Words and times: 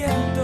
1932. 0.00 0.39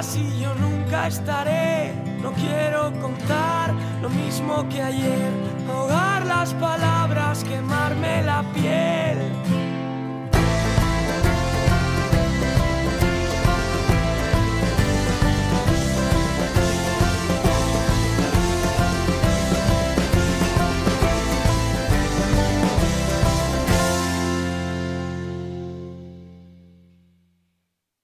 Y 0.00 0.40
yo 0.40 0.54
nunca 0.54 1.06
estaré. 1.06 1.92
No 2.22 2.32
quiero 2.32 2.90
contar 3.02 3.74
lo 4.00 4.08
mismo 4.08 4.66
que 4.70 4.80
ayer, 4.80 5.30
ahogar 5.68 6.24
las 6.24 6.54
palabras, 6.54 7.44
quemarme 7.44 8.22
la 8.22 8.42
piel. 8.54 9.41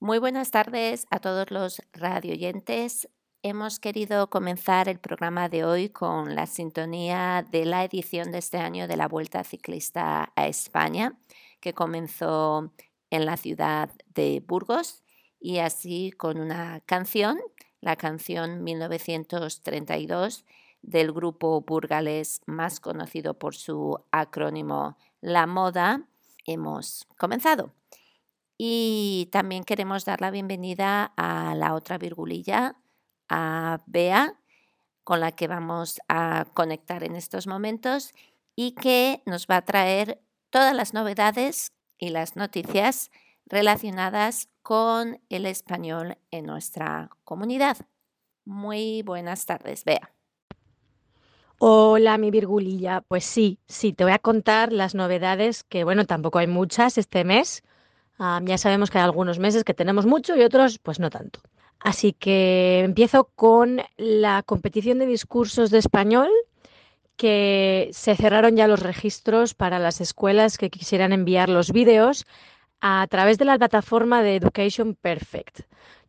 Muy 0.09 0.19
buenas 0.19 0.51
tardes 0.51 1.07
a 1.11 1.19
todos 1.19 1.51
los 1.51 1.83
radioyentes. 1.93 3.11
Hemos 3.43 3.79
querido 3.79 4.31
comenzar 4.31 4.89
el 4.89 4.99
programa 4.99 5.51
de 5.51 5.67
hoy 5.67 5.91
con 5.91 6.35
la 6.35 6.47
sintonía 6.47 7.47
de 7.51 7.67
la 7.67 7.85
edición 7.85 8.33
de 8.33 8.39
este 8.39 8.57
año 8.57 8.89
de 8.89 8.97
la 8.97 9.07
Vuelta 9.07 9.45
Ciclista 9.45 10.33
a 10.35 10.47
España, 10.47 11.19
que 11.61 11.75
comenzó 11.75 12.73
en 13.11 13.27
la 13.27 13.37
ciudad 13.37 13.91
de 14.15 14.43
Burgos 14.49 15.03
y 15.39 15.59
así 15.59 16.11
con 16.13 16.41
una 16.41 16.81
canción, 16.87 17.39
la 17.83 17.97
canción 17.97 18.65
1932 18.65 20.47
del 20.81 21.13
grupo 21.13 21.61
burgalés 21.61 22.41
más 22.47 22.81
conocido 22.81 23.35
por 23.35 23.55
su 23.55 24.03
acrónimo 24.11 24.97
La 25.21 25.47
Moda, 25.47 26.09
hemos 26.47 27.07
comenzado. 27.19 27.78
Y 28.61 29.29
también 29.31 29.63
queremos 29.63 30.05
dar 30.05 30.21
la 30.21 30.33
bienvenida 30.33 31.13
a 31.17 31.55
la 31.55 31.75
otra 31.75 31.97
virgulilla, 31.97 32.75
a 33.29 33.79
Bea, 33.87 34.35
con 35.05 35.21
la 35.21 35.31
que 35.31 35.47
vamos 35.47 36.01
a 36.09 36.45
conectar 36.55 37.05
en 37.05 37.15
estos 37.15 37.47
momentos 37.47 38.13
y 38.57 38.73
que 38.73 39.23
nos 39.27 39.47
va 39.47 39.59
a 39.59 39.65
traer 39.65 40.21
todas 40.51 40.75
las 40.75 40.93
novedades 40.93 41.73
y 41.99 42.11
las 42.11 42.35
noticias 42.35 43.13
relacionadas 43.47 44.49
con 44.63 45.21
el 45.29 45.47
español 45.47 46.19
en 46.33 46.47
nuestra 46.47 47.11
comunidad. 47.23 47.77
Muy 48.45 49.03
buenas 49.03 49.47
tardes, 49.47 49.85
Bea. 49.85 50.11
Hola, 51.59 52.19
mi 52.19 52.33
virgulilla. 52.33 53.03
Pues 53.03 53.25
sí, 53.25 53.61
sí, 53.69 53.93
te 53.93 54.03
voy 54.03 54.13
a 54.13 54.19
contar 54.19 54.73
las 54.73 54.97
novedades, 54.97 55.63
que 55.63 55.85
bueno, 55.85 56.07
tampoco 56.07 56.41
hay 56.41 56.49
muchas 56.49 56.99
este 56.99 57.23
mes. 57.23 57.63
Ah, 58.19 58.41
ya 58.45 58.59
sabemos 58.59 58.91
que 58.91 58.99
hay 58.99 59.05
algunos 59.05 59.39
meses 59.39 59.63
que 59.65 59.75
tenemos 59.75 60.05
mucho 60.05 60.37
y 60.37 60.43
otros 60.43 60.79
pues 60.79 60.99
no 60.99 61.09
tanto. 61.11 61.41
Así 61.81 62.13
que 62.13 62.81
empiezo 62.81 63.31
con 63.37 63.81
la 63.97 64.43
competición 64.43 64.99
de 64.99 65.07
discursos 65.07 65.71
de 65.71 65.79
español, 65.79 66.29
que 67.17 67.91
se 67.93 68.17
cerraron 68.17 68.57
ya 68.57 68.67
los 68.69 68.81
registros 68.81 69.55
para 69.55 69.79
las 69.79 70.01
escuelas 70.01 70.59
que 70.59 70.71
quisieran 70.71 71.13
enviar 71.13 71.49
los 71.49 71.73
vídeos 71.73 72.27
a 72.81 73.07
través 73.09 73.39
de 73.39 73.45
la 73.45 73.59
plataforma 73.59 74.23
de 74.23 74.37
Education 74.37 74.95
Perfect, 74.95 75.61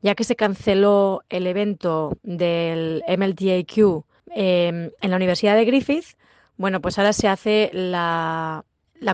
ya 0.02 0.16
que 0.16 0.24
se 0.24 0.36
canceló 0.36 1.22
el 1.30 1.48
evento 1.48 2.18
del 2.24 3.04
MLTAQ 3.08 4.04
eh, 4.36 4.92
en 5.02 5.10
la 5.10 5.16
Universidad 5.16 5.56
de 5.56 5.66
Griffith. 5.66 6.16
Bueno, 6.58 6.82
pues 6.82 6.98
ahora 6.98 7.14
se 7.14 7.28
hace 7.28 7.72
la 7.74 8.64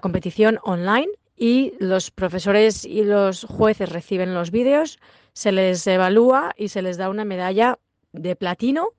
competición 0.02 0.60
online 0.64 1.10
y 1.36 1.74
los 1.80 2.12
profesores 2.12 2.86
y 2.86 3.04
los 3.04 3.44
jueces 3.44 3.90
reciben 3.90 4.34
los 4.34 4.52
vídeos, 4.52 5.00
se 5.34 5.52
les 5.52 5.86
evalúa 5.88 6.54
y 6.58 6.70
se 6.70 6.82
les 6.82 6.98
da 6.98 7.10
una 7.10 7.26
medalla 7.26 7.78
de 8.14 8.36
platino, 8.36 8.90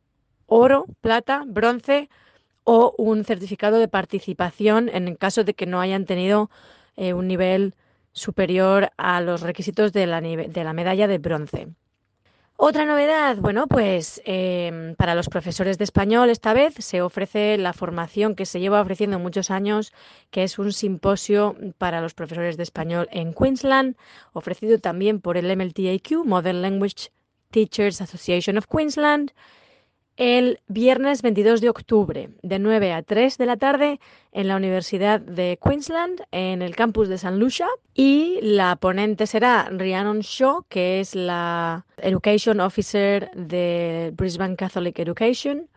oro, 0.46 0.86
plata, 1.00 1.44
bronce 1.46 2.08
o 2.64 2.94
un 2.98 3.24
certificado 3.24 3.78
de 3.78 3.88
participación 3.88 4.88
en 4.88 5.08
el 5.08 5.18
caso 5.18 5.44
de 5.44 5.54
que 5.54 5.66
no 5.66 5.80
hayan 5.80 6.04
tenido 6.04 6.50
eh, 6.96 7.14
un 7.14 7.28
nivel 7.28 7.74
superior 8.12 8.90
a 8.96 9.20
los 9.20 9.40
requisitos 9.40 9.92
de 9.92 10.06
la, 10.06 10.20
de 10.20 10.64
la 10.64 10.72
medalla 10.72 11.06
de 11.06 11.18
bronce. 11.18 11.68
Otra 12.58 12.86
novedad, 12.86 13.36
bueno, 13.36 13.66
pues 13.66 14.22
em, 14.24 14.94
para 14.96 15.14
los 15.14 15.28
profesores 15.28 15.76
de 15.76 15.84
español 15.84 16.30
esta 16.30 16.54
vez 16.54 16.74
se 16.78 17.02
ofrece 17.02 17.58
la 17.58 17.74
formación 17.74 18.34
que 18.34 18.46
se 18.46 18.60
lleva 18.60 18.80
ofreciendo 18.80 19.18
muchos 19.18 19.50
años, 19.50 19.92
que 20.30 20.42
es 20.42 20.58
un 20.58 20.72
simposio 20.72 21.54
para 21.76 22.00
los 22.00 22.14
profesores 22.14 22.56
de 22.56 22.62
español 22.62 23.08
en 23.12 23.34
Queensland, 23.34 23.96
ofrecido 24.32 24.78
también 24.78 25.20
por 25.20 25.36
el 25.36 25.54
MLTAQ, 25.54 26.24
Modern 26.24 26.62
Language 26.62 27.10
Teachers 27.50 28.00
Association 28.00 28.56
of 28.56 28.66
Queensland, 28.66 29.32
el 30.16 30.60
viernes 30.66 31.22
22 31.22 31.60
de 31.60 31.68
octubre, 31.68 32.30
de 32.42 32.58
9 32.58 32.92
a 32.92 33.02
3 33.02 33.38
de 33.38 33.46
la 33.46 33.56
tarde, 33.56 34.00
en 34.32 34.48
la 34.48 34.56
Universidad 34.56 35.20
de 35.20 35.58
Queensland, 35.62 36.22
en 36.30 36.62
el 36.62 36.74
campus 36.74 37.08
de 37.08 37.18
San 37.18 37.38
Lucia. 37.38 37.68
Y 37.94 38.38
la 38.42 38.76
ponente 38.76 39.26
será 39.26 39.68
Rhiannon 39.70 40.20
Shaw, 40.20 40.64
que 40.68 41.00
es 41.00 41.14
la 41.14 41.84
Education 41.98 42.60
Officer 42.60 43.30
de 43.34 44.12
Brisbane 44.14 44.56
Catholic 44.56 44.98
Education, 44.98 45.68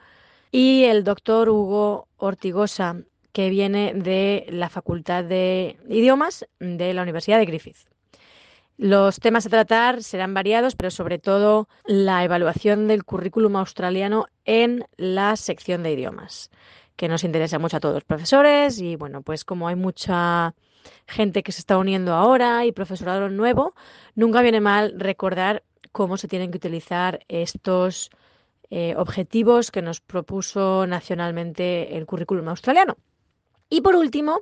y 0.51 0.83
el 0.85 1.03
doctor 1.03 1.49
Hugo 1.49 2.07
Ortigosa, 2.17 2.97
que 3.33 3.49
viene 3.49 3.93
de 3.93 4.45
la 4.49 4.69
Facultad 4.69 5.23
de 5.23 5.77
Idiomas 5.87 6.45
de 6.59 6.93
la 6.93 7.03
Universidad 7.03 7.39
de 7.39 7.45
Griffith. 7.45 7.77
Los 8.81 9.19
temas 9.19 9.45
a 9.45 9.49
tratar 9.49 10.03
serán 10.03 10.33
variados, 10.33 10.77
pero 10.77 10.89
sobre 10.89 11.19
todo 11.19 11.67
la 11.85 12.23
evaluación 12.23 12.87
del 12.87 13.03
currículum 13.03 13.57
australiano 13.57 14.27
en 14.45 14.85
la 14.95 15.35
sección 15.35 15.83
de 15.83 15.91
idiomas, 15.91 16.49
que 16.95 17.09
nos 17.09 17.25
interesa 17.25 17.59
mucho 17.59 17.75
a 17.75 17.79
todos 17.81 17.95
los 17.95 18.05
profesores 18.05 18.79
y 18.79 18.95
bueno, 18.95 19.21
pues 19.21 19.43
como 19.43 19.67
hay 19.67 19.75
mucha 19.75 20.55
gente 21.07 21.43
que 21.43 21.51
se 21.51 21.59
está 21.59 21.77
uniendo 21.77 22.13
ahora 22.13 22.65
y 22.65 22.71
profesorado 22.71 23.27
nuevo, 23.27 23.75
nunca 24.15 24.41
viene 24.41 24.61
mal 24.61 24.93
recordar 24.97 25.61
cómo 25.91 26.15
se 26.15 26.29
tienen 26.29 26.49
que 26.49 26.57
utilizar 26.59 27.19
estos 27.27 28.11
eh, 28.69 28.95
objetivos 28.95 29.71
que 29.71 29.81
nos 29.81 29.99
propuso 29.99 30.87
nacionalmente 30.87 31.97
el 31.97 32.05
currículum 32.05 32.47
australiano. 32.47 32.95
Y 33.69 33.81
por 33.81 33.97
último, 33.97 34.39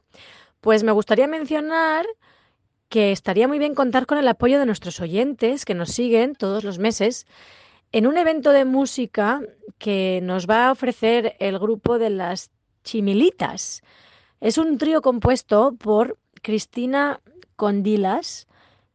pues 0.61 0.83
me 0.83 0.91
gustaría 0.91 1.25
mencionar 1.25 2.05
que 2.89 3.11
estaría 3.11 3.47
muy 3.47 3.59
bien 3.59 3.75
contar 3.75 4.05
con 4.05 4.17
el 4.17 4.27
apoyo 4.27 4.59
de 4.59 4.65
nuestros 4.65 4.99
oyentes 4.99 5.65
que 5.65 5.75
nos 5.75 5.91
siguen 5.91 6.35
todos 6.35 6.63
los 6.63 6.79
meses 6.79 7.27
en 7.91 8.07
un 8.07 8.17
evento 8.17 8.51
de 8.51 8.65
música 8.65 9.41
que 9.77 10.19
nos 10.23 10.47
va 10.47 10.67
a 10.67 10.71
ofrecer 10.71 11.35
el 11.39 11.59
grupo 11.59 11.99
de 11.99 12.09
las 12.09 12.51
Chimilitas. 12.83 13.81
Es 14.39 14.57
un 14.57 14.77
trío 14.77 15.01
compuesto 15.01 15.75
por 15.77 16.17
Cristina 16.41 17.19
Condilas, 17.55 18.47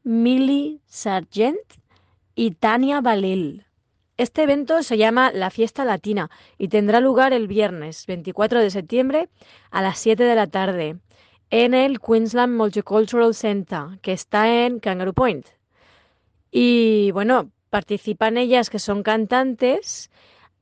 Millie 0.02 0.80
Sargent 0.86 1.58
y 2.34 2.52
Tania 2.52 3.00
Balil. 3.00 3.66
Este 4.16 4.42
evento 4.42 4.82
se 4.82 4.98
llama 4.98 5.32
La 5.32 5.50
Fiesta 5.50 5.84
Latina 5.84 6.30
y 6.58 6.68
tendrá 6.68 7.00
lugar 7.00 7.32
el 7.32 7.48
viernes 7.48 8.06
24 8.06 8.60
de 8.60 8.70
septiembre 8.70 9.28
a 9.70 9.82
las 9.82 9.98
7 9.98 10.22
de 10.22 10.34
la 10.34 10.46
tarde 10.46 10.96
en 11.52 11.74
el 11.74 12.00
Queensland 12.00 12.56
Multicultural 12.56 13.34
Center, 13.34 13.98
que 14.00 14.12
está 14.12 14.64
en 14.64 14.80
Kangaroo 14.80 15.12
Point. 15.12 15.46
Y 16.50 17.10
bueno, 17.12 17.50
participan 17.68 18.38
ellas 18.38 18.70
que 18.70 18.78
son 18.78 19.02
cantantes 19.02 20.10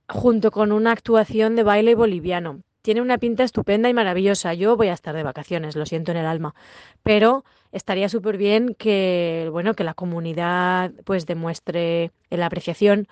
junto 0.08 0.50
con 0.50 0.72
una 0.72 0.90
actuación 0.90 1.54
de 1.54 1.62
baile 1.62 1.94
boliviano. 1.94 2.62
Tiene 2.82 3.02
una 3.02 3.19
pinta 3.19 3.44
estupenda 3.44 3.88
y 3.88 3.94
maravillosa. 3.94 4.52
Yo 4.54 4.76
voy 4.76 4.88
a 4.88 4.94
estar 4.94 5.14
de 5.14 5.22
vacaciones, 5.22 5.76
lo 5.76 5.87
siento 5.87 6.10
en 6.10 6.19
el 6.19 6.26
alma, 6.26 6.56
pero 7.04 7.44
estaría 7.70 8.08
súper 8.08 8.37
bien 8.37 8.75
que 8.75 9.48
bueno, 9.52 9.75
que 9.75 9.84
la 9.84 9.94
comunidad 9.94 10.90
pues 11.04 11.25
demuestre 11.25 12.10
la 12.31 12.46
apreciación 12.46 13.06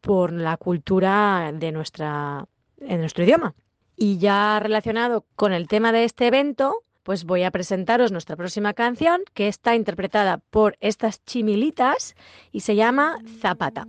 por 0.00 0.32
la 0.32 0.56
cultura 0.58 1.50
de 1.52 1.72
nuestra 1.72 2.46
en 2.78 3.00
nuestro 3.00 3.24
idioma. 3.24 3.56
Y 3.96 4.18
ya 4.18 4.60
relacionado 4.60 5.24
con 5.34 5.52
el 5.52 5.66
tema 5.66 5.90
de 5.90 6.04
este 6.04 6.28
evento, 6.28 6.84
pues 7.06 7.22
voy 7.22 7.44
a 7.44 7.52
presentaros 7.52 8.10
nuestra 8.10 8.34
próxima 8.34 8.74
canción 8.74 9.22
que 9.32 9.46
está 9.46 9.76
interpretada 9.76 10.38
por 10.50 10.76
estas 10.80 11.24
chimilitas 11.24 12.16
y 12.50 12.60
se 12.60 12.74
llama 12.74 13.18
Zapata. 13.40 13.86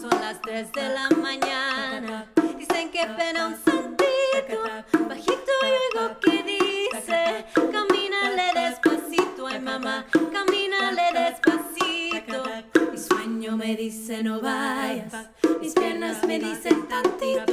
Son 0.00 0.20
las 0.20 0.40
3 0.40 0.72
de 0.72 0.88
la 0.88 1.10
mañana. 1.20 2.26
Dicen 2.56 2.90
que 2.90 3.06
pena 3.18 3.48
un 3.48 3.56
santito. 3.56 4.08
Bajito 5.06 5.47
oigo 5.62 6.18
que 6.20 6.42
dice: 6.42 7.44
Camínale 7.54 8.46
despacito, 8.54 9.46
ay 9.46 9.60
mamá, 9.60 10.06
camínale 10.32 11.06
despacito. 11.12 12.42
Mi 12.92 12.98
sueño 12.98 13.56
me 13.56 13.76
dice: 13.76 14.22
No 14.22 14.40
vayas. 14.40 15.12
Mis 15.60 15.72
piernas 15.74 16.24
me 16.26 16.38
dicen 16.38 16.86
tantito. 16.88 17.47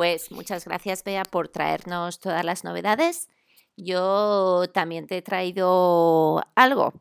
Pues 0.00 0.32
muchas 0.32 0.64
gracias, 0.64 1.04
Bea, 1.04 1.24
por 1.24 1.48
traernos 1.48 2.20
todas 2.20 2.42
las 2.42 2.64
novedades. 2.64 3.28
Yo 3.76 4.64
también 4.72 5.06
te 5.06 5.18
he 5.18 5.20
traído 5.20 6.42
algo. 6.54 6.94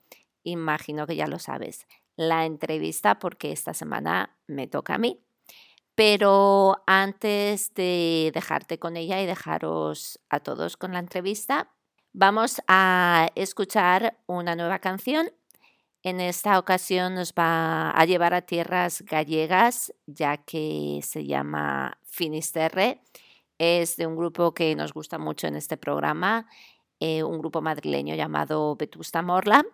Imagino 0.43 1.07
que 1.07 1.15
ya 1.15 1.25
lo 1.25 1.39
sabes. 1.39 1.87
La 2.17 2.45
entrevista, 2.45 3.17
porque 3.17 3.53
esta 3.53 3.73
semana 3.73 4.35
me 4.47 4.67
toca 4.67 4.95
a 4.95 4.97
mí. 4.97 5.21
Pero 5.95 6.83
antes 6.87 7.73
de 7.73 8.31
dejarte 8.33 8.79
con 8.79 8.97
ella 8.97 9.21
y 9.21 9.25
dejaros 9.25 10.19
a 10.29 10.41
todos 10.41 10.75
con 10.75 10.91
la 10.91 10.99
entrevista, 10.99 11.71
vamos 12.11 12.61
a 12.67 13.29
escuchar 13.35 14.17
una 14.27 14.57
nueva 14.57 14.79
canción. 14.79 15.31
En 16.03 16.21
esta 16.21 16.57
ocasión 16.59 17.15
nos 17.15 17.33
va 17.33 17.91
a 17.91 18.05
llevar 18.05 18.33
a 18.33 18.41
tierras 18.41 19.01
gallegas, 19.01 19.93
ya 20.05 20.37
que 20.37 21.01
se 21.03 21.25
llama 21.25 21.97
Finisterre. 22.03 23.01
Es 23.57 23.97
de 23.97 24.07
un 24.07 24.15
grupo 24.15 24.53
que 24.53 24.75
nos 24.75 24.93
gusta 24.93 25.17
mucho 25.17 25.47
en 25.47 25.55
este 25.55 25.75
programa, 25.75 26.47
eh, 27.01 27.23
un 27.23 27.39
grupo 27.39 27.61
madrileño 27.61 28.15
llamado 28.15 28.75
Vetusta 28.77 29.21
Morla. 29.21 29.65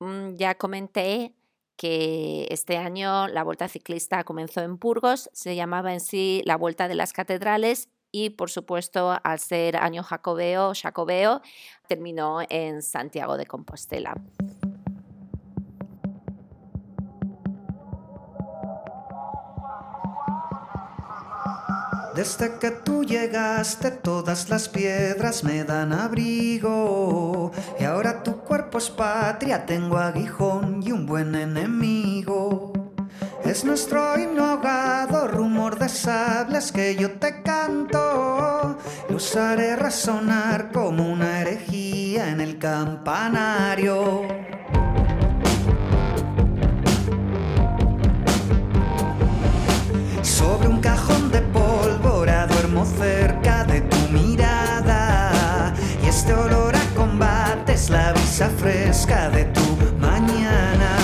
Mm, 0.00 0.36
Ya 0.36 0.54
comenté 0.56 1.34
que 1.76 2.46
este 2.50 2.76
año 2.76 3.26
la 3.28 3.42
Vuelta 3.42 3.68
Ciclista 3.68 4.24
comenzó 4.24 4.60
en 4.60 4.78
Burgos, 4.78 5.30
se 5.32 5.56
llamaba 5.56 5.94
en 5.94 6.00
sí 6.00 6.42
la 6.44 6.56
Vuelta 6.56 6.88
de 6.88 6.94
las 6.94 7.14
Catedrales 7.14 7.88
y 8.12 8.30
por 8.30 8.50
supuesto 8.50 9.18
al 9.22 9.38
ser 9.38 9.76
año 9.78 10.02
jacobeo, 10.02 10.72
jacobeo 10.74 11.40
terminó 11.88 12.40
en 12.50 12.82
Santiago 12.82 13.38
de 13.38 13.46
Compostela. 13.46 14.14
Desde 22.14 22.58
que 22.58 22.72
tú 22.72 23.04
llegaste 23.04 23.92
todas 23.92 24.48
las 24.48 24.68
piedras 24.68 25.44
me 25.44 25.62
dan 25.62 25.92
abrigo 25.92 27.52
y 27.78 27.84
ahora 27.84 28.22
tu 28.24 28.38
cuerpo 28.38 28.78
es 28.78 28.90
patria, 28.90 29.64
tengo 29.64 29.96
aguijón 29.96 30.82
y 30.82 30.90
un 30.90 31.06
buen 31.06 31.34
enemigo. 31.36 32.72
Es 33.44 33.64
nuestro 33.64 34.18
himno 34.18 34.44
ahogado, 34.44 35.28
rumor 35.28 35.78
de 35.78 35.88
sables 35.88 36.72
que 36.72 36.96
yo 36.96 37.12
te 37.12 37.42
canto. 37.42 38.76
Lo 39.08 39.16
usaré 39.16 39.76
resonar 39.76 40.72
como 40.72 41.10
una 41.10 41.40
herejía 41.40 42.30
en 42.30 42.40
el 42.40 42.58
campanario. 42.58 44.22
Sobre 50.22 50.68
un 50.68 50.80
cajón 50.80 51.19
pólvora 52.20 52.46
duermo 52.46 52.84
cerca 52.84 53.64
de 53.64 53.80
tu 53.80 53.96
mirada 54.12 55.72
y 56.04 56.08
este 56.08 56.34
olor 56.34 56.76
a 56.76 56.84
combate 56.94 57.72
es 57.72 57.88
la 57.88 58.12
brisa 58.12 58.50
fresca 58.58 59.30
de 59.30 59.46
tu 59.46 59.62
mañana. 59.98 60.99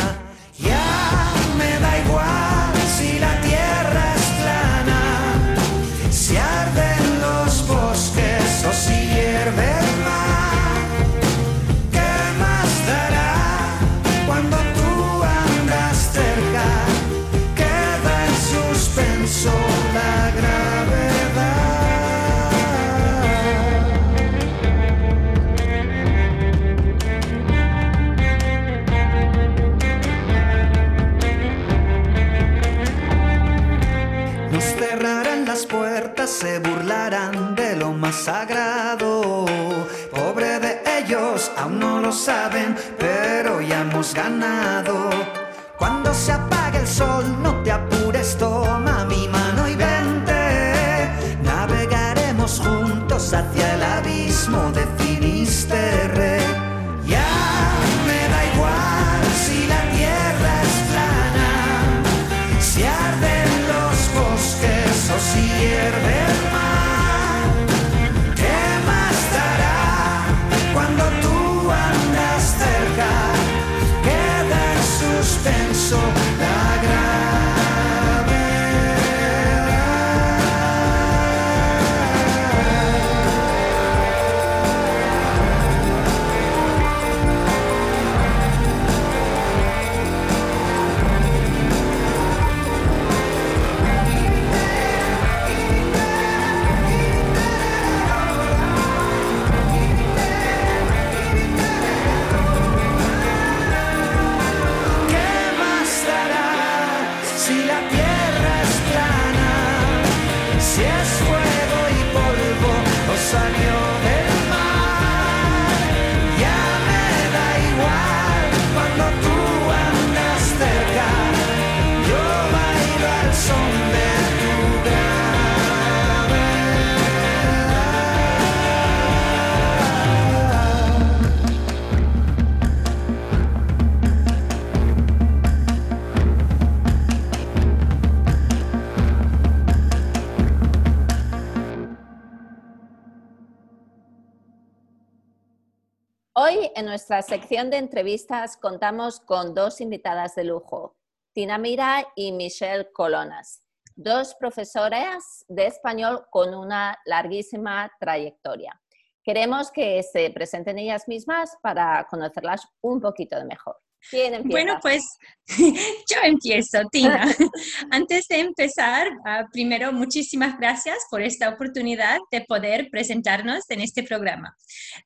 En 146.77 146.85
nuestra 146.85 147.23
sección 147.23 147.71
de 147.71 147.79
entrevistas 147.79 148.59
contamos 148.59 149.19
con 149.21 149.55
dos 149.55 149.81
invitadas 149.81 150.35
de 150.35 150.45
lujo, 150.45 150.95
Tina 151.33 151.57
Mira 151.57 152.07
y 152.15 152.33
Michelle 152.33 152.93
Colonas, 152.93 153.63
dos 153.95 154.35
profesoras 154.35 155.47
de 155.49 155.69
español 155.69 156.27
con 156.31 156.55
una 156.55 156.99
larguísima 157.07 157.91
trayectoria. 157.99 158.79
Queremos 159.25 159.73
que 159.73 160.03
se 160.03 160.29
presenten 160.31 160.79
ellas 160.79 161.09
mismas 161.09 161.57
para 161.63 162.07
conocerlas 162.11 162.69
un 162.83 163.01
poquito 163.01 163.39
de 163.39 163.47
mejor. 163.47 163.77
¿Quién 164.11 164.35
empieza? 164.35 164.49
Bueno, 164.51 164.79
pues 164.81 165.05
yo 165.49 166.17
empiezo, 166.25 166.83
Tina. 166.91 167.27
Antes 167.91 168.27
de 168.29 168.41
empezar, 168.41 169.09
ah, 169.25 169.45
primero, 169.53 169.93
muchísimas 169.93 170.59
gracias 170.59 170.99
por 171.11 171.23
esta 171.23 171.49
oportunidad 171.49 172.19
de 172.31 172.43
poder 172.43 172.89
presentarnos 172.91 173.65
en 173.69 173.81
este 173.81 174.03
programa. 174.03 174.57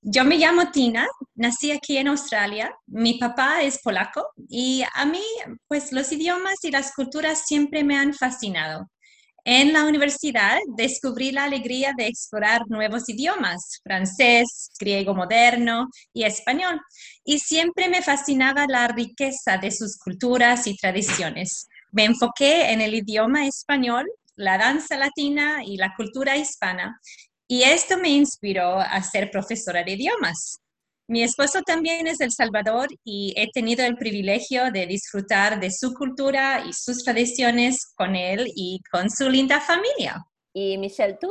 Yo 0.03 0.25
me 0.25 0.37
llamo 0.37 0.71
Tina, 0.71 1.07
nací 1.35 1.73
aquí 1.73 1.99
en 1.99 2.09
Australia, 2.09 2.75
mi 2.87 3.19
papá 3.19 3.63
es 3.63 3.81
polaco 3.83 4.27
y 4.49 4.83
a 4.95 5.05
mí, 5.05 5.23
pues 5.69 5.93
los 5.93 6.11
idiomas 6.13 6.65
y 6.65 6.71
las 6.71 6.95
culturas 6.95 7.47
siempre 7.47 7.85
me 7.85 7.97
han 7.97 8.15
fascinado. 8.15 8.89
En 9.45 9.73
la 9.73 9.85
universidad 9.87 10.59
descubrí 10.77 11.33
la 11.33 11.45
alegría 11.45 11.93
de 11.97 12.07
explorar 12.07 12.63
nuevos 12.69 13.09
idiomas, 13.09 13.81
francés, 13.83 14.71
griego 14.79 15.15
moderno 15.15 15.89
y 16.13 16.25
español, 16.25 16.81
y 17.25 17.39
siempre 17.39 17.89
me 17.89 18.03
fascinaba 18.03 18.67
la 18.69 18.89
riqueza 18.89 19.57
de 19.57 19.71
sus 19.71 19.97
culturas 19.97 20.67
y 20.67 20.77
tradiciones. 20.77 21.69
Me 21.93 22.05
enfoqué 22.05 22.71
en 22.73 22.81
el 22.81 22.95
idioma 22.95 23.47
español, 23.47 24.07
la 24.37 24.59
danza 24.59 24.97
latina 24.97 25.65
y 25.65 25.77
la 25.77 25.95
cultura 25.97 26.37
hispana, 26.37 27.01
y 27.49 27.63
esto 27.63 27.99
me 27.99 28.11
inspiró 28.11 28.79
a 28.79 29.03
ser 29.03 29.31
profesora 29.31 29.83
de 29.83 29.93
idiomas. 29.93 30.61
Mi 31.11 31.25
esposo 31.25 31.63
también 31.63 32.07
es 32.07 32.21
El 32.21 32.31
Salvador 32.31 32.87
y 33.03 33.35
he 33.37 33.51
tenido 33.51 33.85
el 33.85 33.97
privilegio 33.97 34.71
de 34.71 34.87
disfrutar 34.87 35.59
de 35.59 35.73
su 35.73 35.93
cultura 35.93 36.65
y 36.65 36.73
sus 36.73 37.03
tradiciones 37.03 37.93
con 37.97 38.15
él 38.15 38.47
y 38.55 38.79
con 38.93 39.11
su 39.11 39.29
linda 39.29 39.61
familia. 39.61 40.25
¿Y 40.55 40.79
Michelle, 40.79 41.19
tú? 41.21 41.29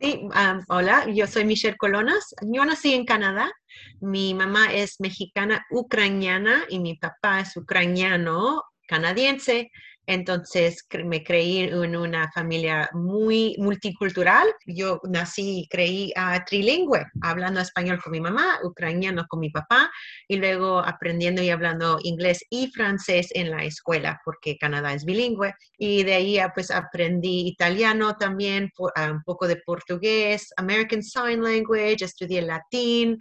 Sí, 0.00 0.22
um, 0.22 0.64
hola, 0.70 1.04
yo 1.12 1.26
soy 1.26 1.44
Michelle 1.44 1.76
Colonas. 1.76 2.34
Yo 2.40 2.64
nací 2.64 2.94
en 2.94 3.04
Canadá. 3.04 3.52
Mi 4.00 4.32
mamá 4.32 4.72
es 4.72 4.98
mexicana 4.98 5.62
ucraniana 5.70 6.64
y 6.70 6.78
mi 6.78 6.96
papá 6.96 7.40
es 7.40 7.54
ucraniano 7.54 8.62
canadiense. 8.86 9.70
Entonces 10.08 10.86
me 11.04 11.22
creí 11.22 11.58
en 11.58 11.94
una 11.94 12.32
familia 12.32 12.88
muy 12.94 13.54
multicultural. 13.58 14.48
Yo 14.64 15.02
nací 15.04 15.60
y 15.60 15.68
creí 15.68 16.14
uh, 16.16 16.42
trilingüe, 16.46 17.04
hablando 17.20 17.60
español 17.60 18.00
con 18.02 18.12
mi 18.12 18.20
mamá, 18.20 18.58
ucraniano 18.64 19.26
con 19.28 19.40
mi 19.40 19.50
papá 19.50 19.90
y 20.26 20.36
luego 20.36 20.78
aprendiendo 20.78 21.42
y 21.42 21.50
hablando 21.50 21.98
inglés 22.02 22.42
y 22.48 22.68
francés 22.68 23.28
en 23.34 23.50
la 23.50 23.64
escuela 23.64 24.18
porque 24.24 24.56
Canadá 24.56 24.94
es 24.94 25.04
bilingüe. 25.04 25.52
Y 25.76 26.04
de 26.04 26.14
ahí 26.14 26.38
ah, 26.38 26.52
pues 26.54 26.70
aprendí 26.70 27.46
italiano 27.46 28.16
también, 28.16 28.72
uh, 28.78 28.88
un 29.10 29.22
poco 29.24 29.46
de 29.46 29.56
portugués, 29.56 30.54
American 30.56 31.02
Sign 31.02 31.42
Language, 31.42 32.02
estudié 32.02 32.40
latín, 32.40 33.18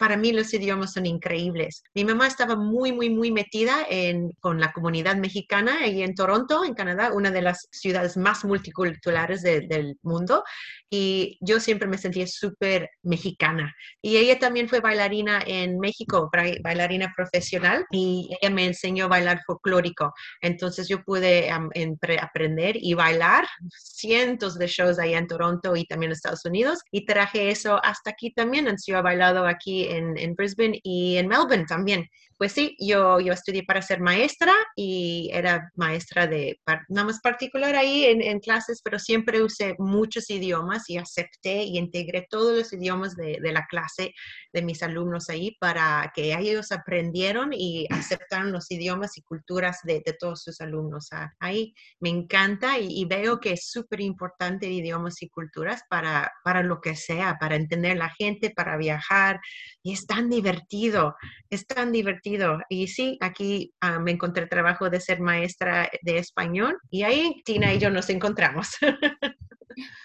para 0.00 0.16
mí 0.16 0.32
los 0.32 0.54
idiomas 0.54 0.94
son 0.94 1.04
increíbles. 1.04 1.82
Mi 1.94 2.06
mamá 2.06 2.26
estaba 2.26 2.56
muy, 2.56 2.90
muy, 2.90 3.10
muy 3.10 3.30
metida 3.30 3.84
en, 3.86 4.30
con 4.40 4.58
la 4.58 4.72
comunidad 4.72 5.16
mexicana 5.16 5.80
ahí 5.82 6.02
en 6.02 6.14
Toronto, 6.14 6.64
en 6.64 6.72
Canadá, 6.72 7.12
una 7.12 7.30
de 7.30 7.42
las 7.42 7.68
ciudades 7.70 8.16
más 8.16 8.42
multiculturales 8.46 9.42
del 9.42 9.98
mundo. 10.00 10.42
Y 10.88 11.36
yo 11.42 11.60
siempre 11.60 11.86
me 11.86 11.98
sentía 11.98 12.26
súper 12.26 12.88
mexicana. 13.02 13.74
Y 14.00 14.16
ella 14.16 14.38
también 14.38 14.70
fue 14.70 14.80
bailarina 14.80 15.42
en 15.46 15.78
México, 15.78 16.30
bailarina 16.62 17.12
profesional, 17.14 17.84
y 17.92 18.30
ella 18.40 18.52
me 18.52 18.64
enseñó 18.64 19.04
a 19.04 19.08
bailar 19.08 19.42
folclórico. 19.46 20.14
Entonces 20.40 20.88
yo 20.88 21.04
pude 21.04 21.50
aprender 21.50 22.76
y 22.80 22.94
bailar 22.94 23.46
cientos 23.68 24.58
de 24.58 24.66
shows 24.66 24.98
allá 24.98 25.18
en 25.18 25.26
Toronto 25.26 25.76
y 25.76 25.84
también 25.84 26.10
en 26.10 26.16
Estados 26.16 26.46
Unidos. 26.46 26.80
Y 26.90 27.04
traje 27.04 27.50
eso 27.50 27.78
hasta 27.84 28.10
aquí 28.10 28.32
también. 28.32 28.66
Yo 28.86 28.96
he 28.96 29.02
bailado 29.02 29.46
aquí 29.46 29.89
en, 29.90 30.34
Brisbane 30.34 30.80
y 30.82 31.16
en 31.16 31.28
Melbourne 31.28 31.66
también. 31.66 32.08
Pues 32.40 32.52
sí, 32.52 32.74
yo, 32.80 33.20
yo 33.20 33.34
estudié 33.34 33.64
para 33.64 33.82
ser 33.82 34.00
maestra 34.00 34.54
y 34.74 35.28
era 35.30 35.70
maestra 35.74 36.26
de, 36.26 36.58
nada 36.88 37.08
más 37.08 37.20
particular 37.20 37.76
ahí 37.76 38.04
en, 38.04 38.40
clases, 38.40 38.80
pero 38.82 38.98
siempre 38.98 39.42
usé 39.42 39.74
muchos 39.78 40.30
idiomas 40.30 40.88
y 40.88 40.96
acepté 40.96 41.64
y 41.64 41.76
integré 41.76 42.26
todos 42.30 42.56
los 42.56 42.72
idiomas 42.72 43.14
de, 43.14 43.38
la 43.42 43.66
clase 43.66 44.14
de 44.54 44.62
mis 44.62 44.82
alumnos 44.82 45.28
ahí 45.28 45.54
para 45.60 46.10
que 46.14 46.34
ellos 46.34 46.72
aprendieron 46.72 47.50
y 47.52 47.86
aceptaron 47.90 48.52
los 48.52 48.70
idiomas 48.70 49.18
y 49.18 49.22
culturas 49.22 49.80
de, 49.82 50.02
todos 50.18 50.42
sus 50.42 50.62
alumnos. 50.62 51.08
Ah, 51.12 51.30
ahí 51.40 51.74
me 52.00 52.08
encanta 52.08 52.78
y, 52.78 53.04
veo 53.04 53.38
que 53.38 53.52
es 53.52 53.68
súper 53.70 54.00
importante 54.00 54.66
idiomas 54.66 55.20
y 55.20 55.28
culturas 55.28 55.82
para, 55.90 56.32
para 56.42 56.62
lo 56.62 56.80
que 56.80 56.96
sea, 56.96 57.36
para 57.38 57.56
entender 57.56 57.98
la 57.98 58.08
gente, 58.08 58.48
para 58.48 58.78
viajar, 58.78 59.40
y 59.82 59.92
es 59.92 60.06
tan 60.06 60.30
divertido, 60.30 61.16
es 61.50 61.66
tan 61.66 61.92
divertido. 61.92 62.29
Y 62.68 62.86
sí, 62.88 63.18
aquí 63.20 63.72
ah, 63.80 63.98
me 63.98 64.12
encontré 64.12 64.46
trabajo 64.46 64.90
de 64.90 65.00
ser 65.00 65.20
maestra 65.20 65.88
de 66.02 66.18
español 66.18 66.78
y 66.90 67.02
ahí 67.02 67.42
Tina 67.44 67.72
y 67.72 67.78
yo 67.78 67.90
nos 67.90 68.10
encontramos. 68.10 68.68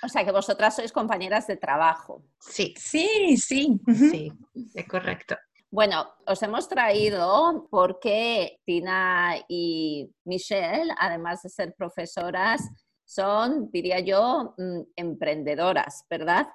O 0.03 0.07
sea 0.07 0.23
que 0.23 0.31
vosotras 0.31 0.75
sois 0.75 0.91
compañeras 0.91 1.47
de 1.47 1.57
trabajo. 1.57 2.23
Sí. 2.39 2.73
Sí, 2.77 3.35
sí. 3.35 3.79
Sí, 3.87 4.31
es 4.73 4.87
correcto. 4.87 5.35
Bueno, 5.71 6.07
os 6.25 6.41
hemos 6.43 6.69
traído 6.69 7.67
porque 7.69 8.59
Tina 8.63 9.35
y 9.49 10.09
Michelle, 10.23 10.93
además 10.99 11.41
de 11.41 11.49
ser 11.49 11.73
profesoras, 11.75 12.61
son, 13.05 13.69
diría 13.71 13.99
yo, 13.99 14.55
mm, 14.57 14.81
emprendedoras, 14.95 16.05
¿verdad? 16.09 16.47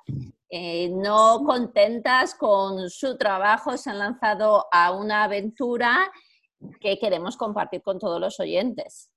Eh, 0.48 0.90
no 0.90 1.44
contentas 1.44 2.34
con 2.34 2.90
su 2.90 3.16
trabajo, 3.16 3.76
se 3.76 3.90
han 3.90 3.98
lanzado 3.98 4.66
a 4.72 4.90
una 4.90 5.24
aventura 5.24 6.10
que 6.80 6.98
queremos 6.98 7.36
compartir 7.36 7.82
con 7.82 7.98
todos 7.98 8.20
los 8.20 8.40
oyentes. 8.40 9.10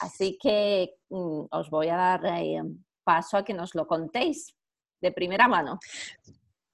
Así 0.00 0.36
que 0.42 0.96
mm, 1.08 1.44
os 1.50 1.70
voy 1.70 1.88
a 1.88 1.96
dar 1.96 2.26
eh, 2.26 2.62
paso 3.04 3.36
a 3.36 3.44
que 3.44 3.54
nos 3.54 3.74
lo 3.74 3.86
contéis 3.86 4.54
de 5.00 5.12
primera 5.12 5.46
mano. 5.46 5.78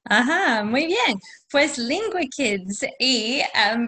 Ajá, 0.05 0.65
muy 0.65 0.87
bien. 0.87 1.19
Pues 1.51 1.79
Lingua 1.79 2.21
Kids. 2.35 2.85
Y 2.99 3.41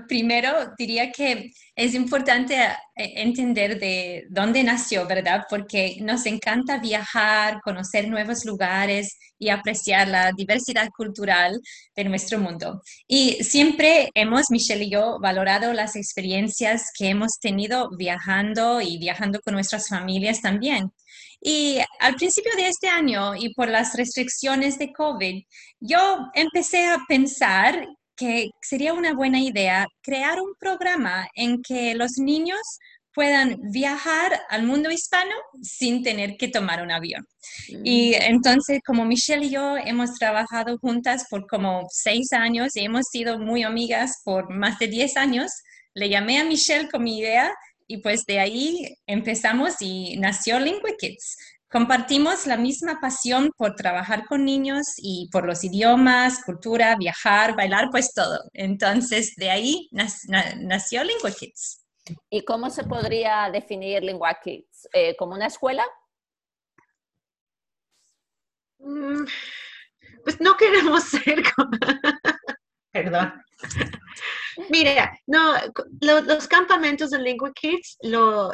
primero 0.08 0.72
diría 0.78 1.10
que 1.10 1.50
es 1.74 1.94
importante 1.94 2.54
eh, 2.54 3.12
entender 3.16 3.80
de 3.80 4.24
dónde 4.30 4.62
nació, 4.62 5.06
¿verdad? 5.08 5.42
Porque 5.50 5.96
nos 6.00 6.24
encanta 6.26 6.78
viajar, 6.78 7.60
conocer 7.62 8.08
nuevos 8.08 8.44
lugares 8.44 9.18
y 9.38 9.48
apreciar 9.48 10.06
la 10.08 10.30
diversidad 10.36 10.88
cultural 10.96 11.60
de 11.96 12.04
nuestro 12.04 12.38
mundo. 12.38 12.80
Y 13.08 13.42
siempre 13.42 14.10
hemos, 14.14 14.50
Michelle 14.50 14.84
y 14.84 14.90
yo, 14.90 15.18
valorado 15.20 15.72
las 15.72 15.96
experiencias 15.96 16.90
que 16.96 17.08
hemos 17.08 17.40
tenido 17.40 17.90
viajando 17.98 18.80
y 18.80 18.98
viajando 18.98 19.40
con 19.40 19.54
nuestras 19.54 19.88
familias 19.88 20.40
también. 20.40 20.92
Y 21.46 21.78
al 22.00 22.14
principio 22.14 22.52
de 22.56 22.68
este 22.68 22.88
año 22.88 23.34
y 23.36 23.52
por 23.52 23.68
las 23.68 23.94
restricciones 23.94 24.78
de 24.78 24.94
COVID, 24.94 25.42
yo 25.78 26.30
empecé 26.32 26.86
a 26.86 27.04
pensar 27.06 27.86
que 28.16 28.48
sería 28.62 28.94
una 28.94 29.12
buena 29.12 29.38
idea 29.40 29.86
crear 30.02 30.40
un 30.40 30.54
programa 30.58 31.28
en 31.34 31.60
que 31.60 31.94
los 31.94 32.12
niños 32.16 32.60
puedan 33.12 33.58
viajar 33.70 34.40
al 34.48 34.62
mundo 34.62 34.90
hispano 34.90 35.34
sin 35.60 36.02
tener 36.02 36.38
que 36.38 36.48
tomar 36.48 36.82
un 36.82 36.90
avión. 36.90 37.26
Y 37.68 38.12
mm. 38.12 38.22
entonces, 38.22 38.80
como 38.82 39.04
Michelle 39.04 39.44
y 39.44 39.50
yo 39.50 39.76
hemos 39.76 40.14
trabajado 40.14 40.78
juntas 40.78 41.26
por 41.28 41.46
como 41.46 41.86
seis 41.90 42.32
años 42.32 42.74
y 42.74 42.86
hemos 42.86 43.04
sido 43.10 43.38
muy 43.38 43.64
amigas 43.64 44.22
por 44.24 44.50
más 44.50 44.78
de 44.78 44.88
diez 44.88 45.18
años, 45.18 45.52
le 45.92 46.08
llamé 46.08 46.40
a 46.40 46.44
Michelle 46.44 46.88
con 46.90 47.04
mi 47.04 47.18
idea 47.18 47.54
y 47.86 47.98
pues 47.98 48.24
de 48.24 48.40
ahí 48.40 48.96
empezamos 49.06 49.74
y 49.80 50.16
nació 50.16 50.58
Lingua 50.58 50.90
Kids. 50.98 51.36
Compartimos 51.70 52.46
la 52.46 52.56
misma 52.56 53.00
pasión 53.00 53.50
por 53.56 53.74
trabajar 53.74 54.26
con 54.26 54.44
niños 54.44 54.84
y 54.98 55.28
por 55.32 55.44
los 55.44 55.64
idiomas, 55.64 56.44
cultura, 56.44 56.94
viajar, 56.96 57.56
bailar, 57.56 57.88
pues 57.90 58.14
todo. 58.14 58.38
Entonces 58.52 59.34
de 59.36 59.50
ahí 59.50 59.88
nació 59.90 61.02
Lingua 61.02 61.32
Kids. 61.32 61.84
¿Y 62.30 62.44
cómo 62.44 62.70
se 62.70 62.84
podría 62.84 63.50
definir 63.50 64.04
Lingua 64.04 64.38
Kids? 64.42 64.88
Eh, 64.92 65.16
¿Como 65.16 65.34
una 65.34 65.46
escuela? 65.46 65.84
Mm, 68.78 69.24
pues 70.22 70.40
no 70.40 70.56
queremos 70.56 71.02
ser 71.08 71.42
como... 71.54 71.70
Perdón. 72.94 73.32
Mira, 74.70 75.18
no, 75.26 75.54
los 76.00 76.46
campamentos 76.46 77.10
de 77.10 77.18
Lingua 77.18 77.52
Kids 77.52 77.98
lo, 78.02 78.52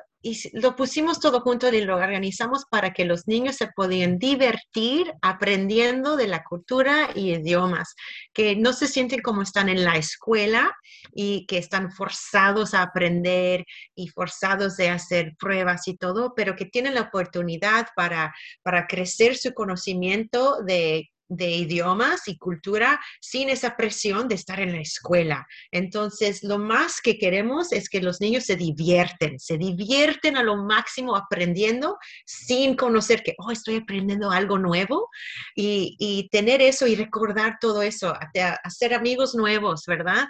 lo 0.55 0.75
pusimos 0.75 1.21
todo 1.21 1.43
junto 1.43 1.69
y 1.69 1.83
lo 1.83 1.97
organizamos 1.97 2.65
para 2.71 2.95
que 2.95 3.05
los 3.05 3.29
niños 3.29 3.57
se 3.57 3.69
podían 3.69 4.19
divertir 4.19 5.13
aprendiendo 5.21 6.17
de 6.17 6.27
la 6.27 6.43
cultura 6.43 7.11
y 7.15 7.35
idiomas, 7.35 7.95
que 8.33 8.57
no 8.57 8.73
se 8.73 8.87
sienten 8.87 9.21
como 9.21 9.43
están 9.43 9.69
en 9.69 9.85
la 9.85 9.97
escuela 9.97 10.75
y 11.13 11.45
que 11.45 11.59
están 11.59 11.93
forzados 11.93 12.73
a 12.73 12.81
aprender 12.81 13.67
y 13.95 14.09
forzados 14.09 14.79
de 14.79 14.89
hacer 14.89 15.35
pruebas 15.39 15.87
y 15.87 15.99
todo, 15.99 16.33
pero 16.35 16.57
que 16.57 16.65
tienen 16.65 16.95
la 16.95 17.03
oportunidad 17.03 17.89
para, 17.95 18.35
para 18.63 18.87
crecer 18.87 19.37
su 19.37 19.53
conocimiento 19.53 20.63
de 20.63 21.11
de 21.31 21.51
idiomas 21.51 22.29
y 22.29 22.37
cultura 22.37 23.01
sin 23.21 23.49
esa 23.49 23.77
presión 23.77 24.29
de 24.29 24.35
estar 24.35 24.61
en 24.61 24.73
la 24.73 24.81
escuela. 24.81 25.47
Entonces, 25.71 26.43
lo 26.43 26.59
más 26.59 27.01
que 27.01 27.19
queremos 27.19 27.73
es 27.73 27.89
que 27.89 28.03
los 28.03 28.21
niños 28.21 28.45
se 28.45 28.57
divierten, 28.57 29.39
se 29.39 29.57
divierten 29.57 30.37
a 30.37 30.43
lo 30.43 30.57
máximo 30.57 31.17
aprendiendo 31.17 31.97
sin 32.27 32.77
conocer 32.77 33.23
que, 33.23 33.35
oh, 33.39 33.51
estoy 33.51 33.77
aprendiendo 33.77 34.31
algo 34.31 34.59
nuevo 34.59 35.09
y, 35.55 35.97
y 35.99 36.29
tener 36.31 36.61
eso 36.61 36.87
y 36.87 36.97
recordar 36.97 37.59
todo 37.61 37.83
eso, 37.83 38.13
hacer 38.65 38.93
amigos 38.93 39.35
nuevos, 39.35 39.85
¿verdad? 39.87 40.27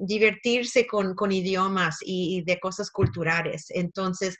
Divertirse 0.00 0.86
con, 0.86 1.14
con 1.14 1.30
idiomas 1.30 1.98
y, 2.00 2.42
de 2.42 2.58
cosas 2.58 2.90
culturales. 2.90 3.66
Entonces, 3.70 4.38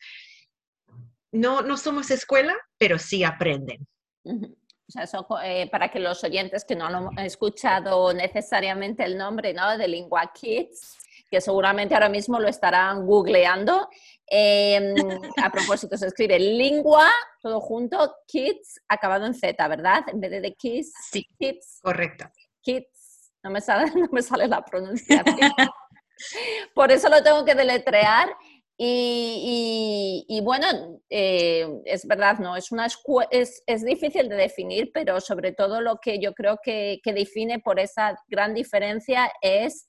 no, 1.33 1.63
no 1.63 1.77
somos 1.77 2.11
escuela, 2.11 2.55
pero 2.79 2.99
sí 2.99 3.25
aprenden. 3.25 3.87
Ujú. 4.25 4.57
O 4.89 4.93
sea, 4.93 5.05
eso, 5.05 5.27
eh, 5.43 5.69
para 5.71 5.89
que 5.91 5.99
los 6.01 6.23
oyentes 6.25 6.65
que 6.65 6.77
no 6.77 6.87
han 6.87 7.19
escuchado 7.21 8.13
necesariamente 8.13 9.05
el 9.05 9.17
nombre 9.17 9.55
¿no? 9.55 9.79
de 9.79 9.89
Lingua 9.89 10.31
Kids, 10.35 10.99
que 11.31 11.41
seguramente 11.41 11.95
ahora 11.95 12.09
mismo 12.11 12.39
lo 12.39 12.49
estarán 12.49 13.07
googleando. 13.07 13.89
eh, 14.35 14.95
a 15.43 15.51
propósito, 15.51 15.97
se 15.97 16.07
escribe 16.07 16.39
lingua, 16.39 17.11
todo 17.43 17.61
junto, 17.61 18.17
kids, 18.27 18.81
acabado 18.89 19.27
en 19.27 19.35
Z, 19.35 19.69
¿verdad? 19.69 20.05
En 20.09 20.21
vez 20.21 20.31
de 20.31 20.41
de 20.41 20.55
kids, 20.55 20.93
Sí. 21.11 21.27
kids, 21.39 21.81
Correcto. 21.83 22.27
kids. 22.63 23.33
No 23.43 23.51
me 23.51 23.61
sale, 23.61 23.85
no 23.95 24.09
me 24.11 24.23
sale 24.23 24.47
la 24.49 24.63
pronunciación. 24.65 25.53
Por 26.75 26.93
eso 26.93 27.09
lo 27.09 27.23
tengo 27.23 27.45
que 27.45 27.55
deletrear. 27.55 28.35
Y, 28.85 30.25
y- 30.29 30.37
y 30.39 30.41
bueno, 30.41 31.01
eh, 31.09 31.69
es 31.85 32.05
verdad, 32.05 32.39
¿no? 32.39 32.57
Es, 32.57 32.73
una 32.73 32.87
es, 33.31 33.63
es 33.67 33.85
difícil 33.85 34.29
de 34.29 34.35
definir, 34.35 34.91
pero 34.93 35.21
sobre 35.21 35.53
todo 35.53 35.81
lo 35.81 35.99
que 36.01 36.19
yo 36.19 36.33
creo 36.35 36.59
que, 36.61 36.99
que 37.05 37.13
define 37.13 37.61
por 37.61 37.79
esa 37.79 38.17
gran 38.27 38.55
diferencia 38.55 39.31
es 39.41 39.87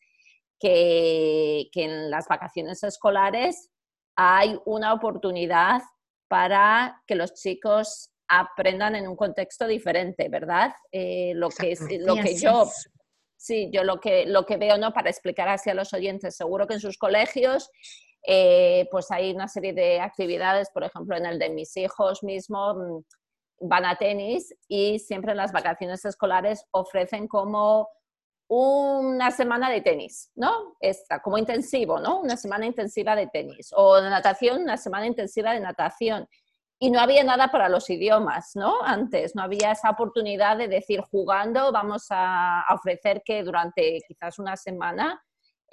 que, 0.59 1.69
que 1.71 1.85
en 1.85 2.11
las 2.11 2.27
vacaciones 2.27 2.83
escolares 2.83 3.71
hay 4.15 4.59
una 4.65 4.93
oportunidad 4.93 5.81
para 6.27 7.01
que 7.07 7.15
los 7.15 7.33
chicos 7.33 8.11
aprendan 8.27 8.95
en 8.95 9.07
un 9.07 9.15
contexto 9.15 9.65
diferente, 9.65 10.29
¿verdad? 10.29 10.71
Eh, 10.91 11.33
lo 11.35 11.49
que, 11.49 11.75
lo 11.99 12.15
que 12.15 12.35
yo. 12.35 12.65
Sí, 13.37 13.69
yo 13.73 13.83
lo 13.83 13.99
que, 13.99 14.25
lo 14.25 14.45
que 14.45 14.55
veo, 14.57 14.77
¿no? 14.77 14.93
Para 14.93 15.09
explicar 15.09 15.49
así 15.49 15.69
a 15.69 15.73
los 15.73 15.93
oyentes, 15.93 16.35
seguro 16.37 16.65
que 16.65 16.75
en 16.75 16.79
sus 16.79 16.97
colegios, 16.97 17.69
eh, 18.25 18.87
pues 18.91 19.11
hay 19.11 19.33
una 19.33 19.47
serie 19.47 19.73
de 19.73 19.99
actividades, 19.99 20.69
por 20.71 20.83
ejemplo, 20.83 21.15
en 21.17 21.25
el 21.25 21.39
de 21.39 21.49
mis 21.49 21.75
hijos 21.77 22.23
mismo, 22.23 22.73
mm, 22.73 23.03
van 23.69 23.85
a 23.85 23.95
tenis 23.97 24.53
y 24.67 24.99
siempre 24.99 25.31
en 25.31 25.37
las 25.37 25.51
vacaciones 25.51 26.03
escolares 26.05 26.65
ofrecen 26.71 27.27
como 27.27 27.89
una 28.47 29.31
semana 29.31 29.69
de 29.69 29.81
tenis, 29.81 30.31
¿no? 30.35 30.75
Esta, 30.79 31.21
como 31.21 31.37
intensivo, 31.37 31.99
¿no? 31.99 32.19
Una 32.19 32.37
semana 32.37 32.65
intensiva 32.65 33.15
de 33.15 33.27
tenis. 33.27 33.71
O 33.75 34.01
de 34.01 34.09
natación, 34.09 34.63
una 34.63 34.77
semana 34.77 35.07
intensiva 35.07 35.53
de 35.53 35.59
natación. 35.59 36.27
Y 36.79 36.91
no 36.91 36.99
había 36.99 37.23
nada 37.23 37.47
para 37.49 37.69
los 37.69 37.89
idiomas, 37.89 38.51
¿no? 38.55 38.81
Antes, 38.83 39.35
no 39.35 39.43
había 39.43 39.71
esa 39.71 39.89
oportunidad 39.89 40.57
de 40.57 40.67
decir, 40.67 41.01
jugando, 41.01 41.71
vamos 41.71 42.07
a 42.09 42.61
a 42.67 42.73
ofrecer 42.75 43.21
que 43.23 43.43
durante 43.43 43.99
quizás 44.07 44.39
una 44.39 44.55
semana, 44.55 45.21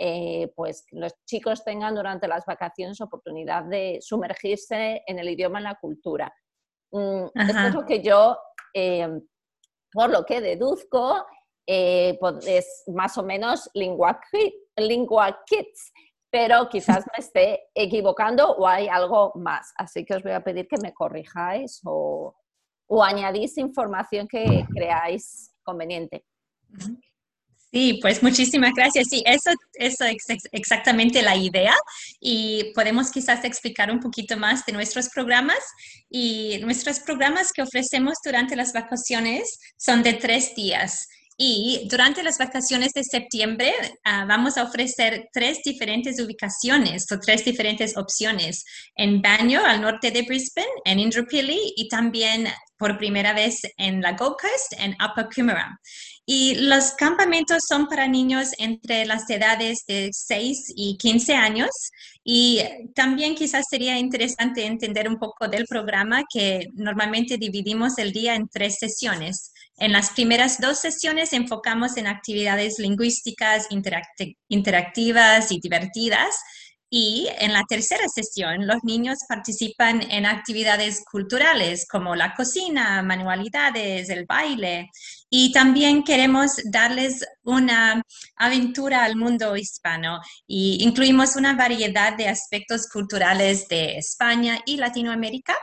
eh, 0.03 0.51
pues 0.57 0.87
los 0.93 1.13
chicos 1.27 1.63
tengan 1.63 1.95
durante 1.95 2.27
las 2.27 2.47
vacaciones 2.47 3.01
oportunidad 3.03 3.65
de 3.65 3.99
sumergirse 4.01 5.03
en 5.07 5.19
el 5.19 5.29
idioma, 5.29 5.59
en 5.59 5.65
la 5.65 5.75
cultura. 5.75 6.33
Mm, 6.91 7.25
esto 7.51 7.67
es 7.69 7.75
lo 7.75 7.85
que 7.85 8.03
yo, 8.03 8.39
eh, 8.75 9.09
por 9.93 10.09
lo 10.11 10.25
que 10.25 10.41
deduzco, 10.41 11.27
eh, 11.67 12.19
pod- 12.19 12.43
es 12.49 12.85
más 12.89 13.19
o 13.19 13.23
menos 13.23 13.69
lingua, 13.75 14.19
lingua 14.77 15.41
kids, 15.47 15.93
pero 16.33 16.69
quizás 16.69 17.05
me 17.13 17.19
esté 17.23 17.69
equivocando 17.75 18.53
o 18.53 18.67
hay 18.67 18.89
algo 18.89 19.33
más. 19.35 19.73
Así 19.77 20.05
que 20.07 20.15
os 20.15 20.23
voy 20.23 20.33
a 20.33 20.43
pedir 20.43 20.67
que 20.67 20.79
me 20.83 20.95
corrijáis 20.95 21.81
o, 21.85 22.35
o 22.89 23.03
añadís 23.05 23.59
información 23.59 24.27
que 24.27 24.65
creáis 24.75 25.55
conveniente. 25.63 26.25
Sí, 27.73 28.01
pues 28.03 28.21
muchísimas 28.21 28.73
gracias. 28.75 29.09
Sí, 29.11 29.23
eso 29.27 29.51
eso 29.75 30.05
es 30.05 30.29
ex- 30.29 30.49
exactamente 30.51 31.23
la 31.23 31.37
idea 31.37 31.75
y 32.21 32.73
podemos 32.75 33.13
quizás 33.13 33.45
explicar 33.45 33.93
un 33.93 34.01
poquito 34.01 34.37
más 34.37 34.67
de 34.67 34.73
nuestros 34.73 35.09
programas. 35.09 35.59
Y 36.11 36.59
nuestros 36.63 36.99
programas 36.99 37.53
que 37.53 37.63
ofrecemos 37.63 38.19
durante 38.25 38.57
las 38.57 38.73
vacaciones 38.73 39.59
son 39.77 40.03
de 40.03 40.15
tres 40.15 40.55
días. 40.57 41.07
Y 41.43 41.87
durante 41.89 42.23
las 42.23 42.37
vacaciones 42.37 42.93
de 42.93 43.03
septiembre 43.03 43.73
ah, 44.05 44.27
vamos 44.29 44.59
a 44.59 44.65
ofrecer 44.65 45.29
tres 45.33 45.61
diferentes 45.65 46.21
ubicaciones 46.21 47.11
o 47.11 47.19
tres 47.19 47.45
diferentes 47.45 47.97
opciones. 47.97 48.65
En 48.97 49.23
Banyo, 49.23 49.65
al 49.65 49.81
norte 49.81 50.11
de 50.11 50.23
Brisbane, 50.23 50.69
en 50.85 50.99
Indooroopilly 50.99 51.73
y 51.77 51.89
también 51.89 52.47
por 52.77 52.99
primera 52.99 53.33
vez 53.33 53.61
en 53.79 54.03
la 54.03 54.13
Gold 54.13 54.37
Coast, 54.41 54.75
en 54.79 54.95
Upper 55.03 55.29
Coomera. 55.35 55.79
Y 56.27 56.55
los 56.55 56.93
campamentos 56.93 57.65
son 57.67 57.89
para 57.89 58.07
niños 58.07 58.51
entre 58.59 59.05
las 59.05 59.29
edades 59.29 59.85
de 59.89 60.11
6 60.13 60.73
y 60.77 60.97
15 60.97 61.35
años. 61.35 61.71
Y 62.23 62.61
también 62.95 63.35
quizás 63.35 63.67
sería 63.69 63.99
interesante 63.99 64.65
entender 64.67 65.09
un 65.09 65.19
poco 65.19 65.49
del 65.49 65.67
programa 65.67 66.23
que 66.33 66.67
normalmente 66.75 67.37
dividimos 67.37 67.99
el 67.99 68.13
día 68.13 68.35
en 68.37 68.49
tres 68.49 68.79
sesiones. 68.79 69.53
En 69.79 69.93
las 69.93 70.11
primeras 70.11 70.61
dos 70.61 70.79
sesiones 70.79 71.33
enfocamos 71.33 71.97
en 71.97 72.07
actividades 72.07 72.79
lingüísticas 72.79 73.69
interacti- 73.71 74.37
interactivas 74.49 75.51
y 75.51 75.59
divertidas. 75.61 76.37
Y 76.93 77.29
en 77.39 77.53
la 77.53 77.63
tercera 77.69 78.09
sesión, 78.09 78.67
los 78.67 78.83
niños 78.83 79.19
participan 79.29 80.03
en 80.11 80.27
actividades 80.27 81.05
culturales 81.09 81.87
como 81.89 82.17
la 82.17 82.35
cocina, 82.35 83.01
manualidades, 83.03 84.09
el 84.11 84.27
baile. 84.27 84.91
Y 85.31 85.53
también 85.53 86.03
queremos 86.03 86.57
darles 86.65 87.25
una 87.45 88.03
aventura 88.37 89.05
al 89.05 89.15
mundo 89.15 89.57
hispano 89.57 90.21
y 90.47 90.83
incluimos 90.83 91.37
una 91.37 91.55
variedad 91.55 92.17
de 92.17 92.29
aspectos 92.29 92.89
culturales 92.89 93.69
de 93.69 93.97
España 93.97 94.61
y 94.67 94.77
Latinoamérica. 94.77 95.55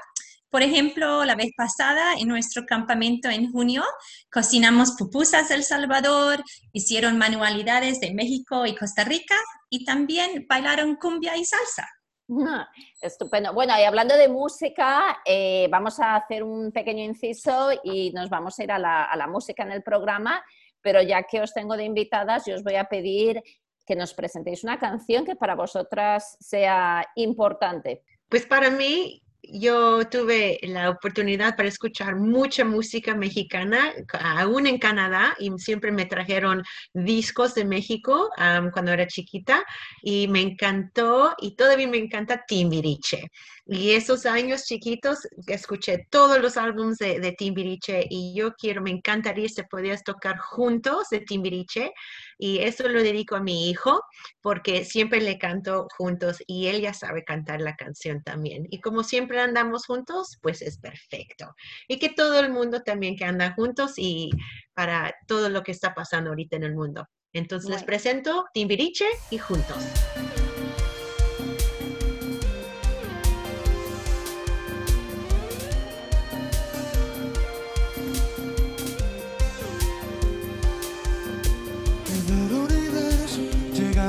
Por 0.50 0.64
ejemplo, 0.64 1.26
la 1.26 1.36
vez 1.36 1.52
pasada 1.58 2.14
en 2.14 2.30
nuestro 2.30 2.66
campamento 2.66 3.30
en 3.30 3.52
junio 3.52 3.84
cocinamos 4.32 4.94
pupusas 4.94 5.50
del 5.50 5.64
Salvador, 5.64 6.42
hicieron 6.72 7.18
manualidades 7.18 8.00
de 8.00 8.14
México 8.14 8.66
y 8.66 8.74
Costa 8.74 9.04
Rica 9.04 9.36
y 9.70 9.84
también 9.84 10.46
bailaron 10.48 10.96
cumbia 10.96 11.36
y 11.36 11.44
salsa. 11.44 11.86
Estupendo. 13.02 13.54
Bueno, 13.54 13.74
y 13.80 13.84
hablando 13.84 14.16
de 14.16 14.28
música, 14.28 15.20
eh, 15.26 15.68
vamos 15.72 16.00
a 16.00 16.16
hacer 16.16 16.44
un 16.44 16.72
pequeño 16.72 17.04
inciso 17.04 17.70
y 17.84 18.12
nos 18.12 18.30
vamos 18.30 18.60
a 18.60 18.64
ir 18.64 18.72
a 18.72 18.80
la, 18.80 19.04
a 19.06 19.16
la 19.16 19.28
música 19.28 19.64
en 19.64 19.72
el 19.72 19.84
programa, 19.84 20.44
pero 20.82 21.02
ya 21.02 21.24
que 21.24 21.42
os 21.42 21.54
tengo 21.54 21.78
de 21.78 21.86
invitadas, 21.86 22.46
yo 22.46 22.56
os 22.56 22.64
voy 22.64 22.76
a 22.76 22.86
pedir 22.86 23.42
que 23.86 23.96
nos 23.96 24.14
presentéis 24.14 24.64
una 24.64 24.78
canción 24.78 25.26
que 25.26 25.36
para 25.36 25.56
vosotras 25.56 26.38
sea 26.40 27.06
importante. 27.16 28.04
Pues 28.30 28.46
para 28.46 28.70
mí, 28.70 29.24
yo 29.52 30.08
tuve 30.10 30.60
la 30.64 30.90
oportunidad 30.90 31.56
para 31.56 31.70
escuchar 31.70 32.16
mucha 32.16 32.66
música 32.66 33.16
mexicana, 33.16 33.94
ca- 34.08 34.40
aún 34.42 34.68
en 34.68 34.78
Canadá, 34.78 35.36
y 35.40 35.52
siempre 35.58 35.92
me 35.92 36.06
trajeron 36.06 36.64
discos 36.94 37.54
de 37.56 37.66
México 37.66 38.30
cuando 38.74 38.92
era 38.92 39.08
chiquita, 39.08 39.64
y 40.02 40.28
me 40.28 40.42
encantó, 40.42 41.36
y 41.40 41.56
todavía 41.56 41.88
me 41.88 41.98
encanta 41.98 42.44
Timbiriche. 42.48 43.30
Y 43.66 43.92
esos 43.92 44.26
años 44.26 44.64
chiquitos 44.66 45.20
escuché 45.48 46.08
todos 46.10 46.40
los 46.42 46.56
álbumes 46.58 46.98
de, 46.98 47.20
de 47.20 47.32
Timbiriche, 47.34 48.06
y 48.10 48.34
yo 48.36 48.54
quiero, 48.56 48.82
me 48.82 48.92
encantaría 48.92 49.50
si 49.50 49.64
podías 49.64 50.04
tocar 50.04 50.38
juntos 50.38 51.08
de 51.12 51.20
Timbiriche, 51.22 51.92
y 52.38 52.60
eso 52.60 52.88
lo 52.88 53.02
dedico 53.02 53.36
a 53.36 53.42
mi 53.42 53.70
hijo 53.70 54.02
porque 54.42 54.86
siempre 54.86 55.22
le 55.22 55.38
canto 55.38 55.88
juntos 55.98 56.44
y 56.46 56.68
él 56.68 56.82
ya 56.82 56.94
sabe 56.94 57.24
cantar 57.24 57.62
la 57.62 57.76
canción 57.76 58.24
también. 58.24 58.68
Y 58.70 58.80
como 58.82 59.04
siempre 59.04 59.40
andamos 59.40 59.86
juntos, 59.86 60.38
pues 60.42 60.62
es 60.62 60.78
perfecto. 60.78 61.54
Y 61.88 62.00
que 62.00 62.10
todo 62.10 62.40
el 62.40 62.52
mundo 62.52 62.82
también 62.84 63.16
que 63.16 63.26
anda 63.26 63.54
juntos 63.54 63.94
y 63.98 64.30
para 64.74 65.16
todo 65.28 65.50
lo 65.50 65.64
que 65.64 65.72
está 65.72 65.94
pasando 65.94 66.30
ahorita 66.30 66.56
en 66.56 66.64
el 66.64 66.76
mundo. 66.76 67.08
Entonces 67.34 67.70
les 67.70 67.84
presento 67.84 68.46
Timbiriche 68.54 69.06
y 69.30 69.38
juntos. 69.38 69.78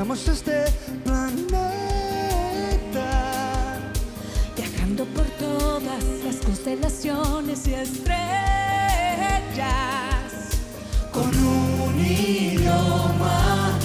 Recorramos 0.09 0.27
este 0.27 0.65
planeta. 1.03 1.69
Viajando 4.55 5.05
por 5.05 5.25
todas 5.37 6.03
las 6.25 6.37
constelaciones 6.37 7.67
y 7.67 7.75
estrellas. 7.75 8.17
Con 11.11 11.27
un 11.27 11.99
idioma, 11.99 13.77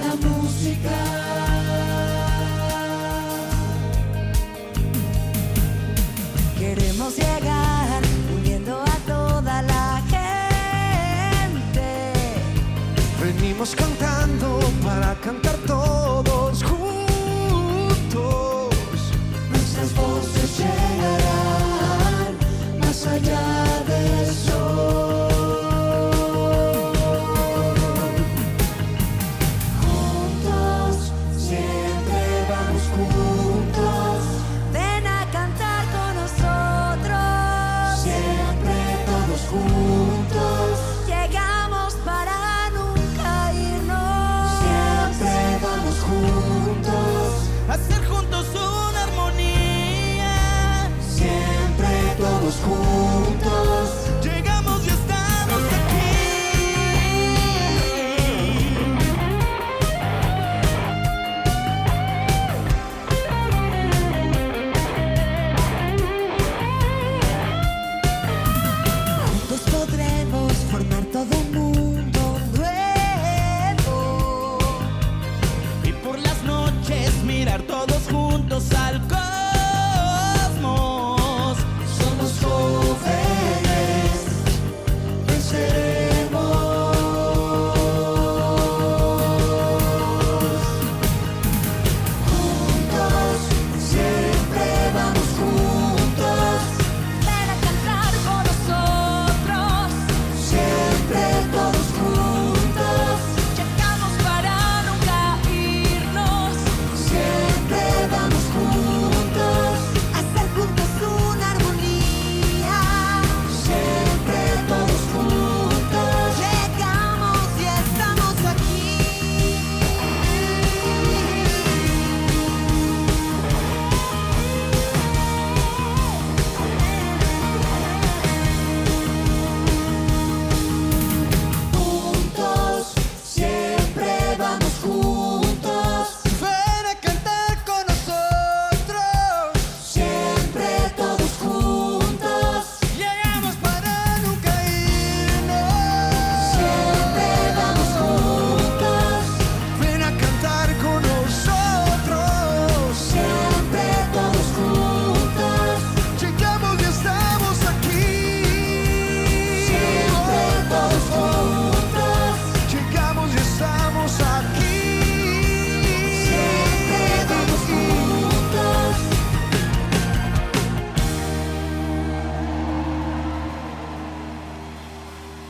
la 0.00 0.14
música. 0.26 0.98
Queremos 6.58 7.14
llegar 7.14 8.02
uniendo 8.34 8.80
a 8.80 8.96
toda 9.06 9.60
la 9.62 10.02
gente. 10.08 11.84
Venimos 13.20 13.74
para 13.76 13.97
cantar 15.28 15.58
todos 15.66 16.37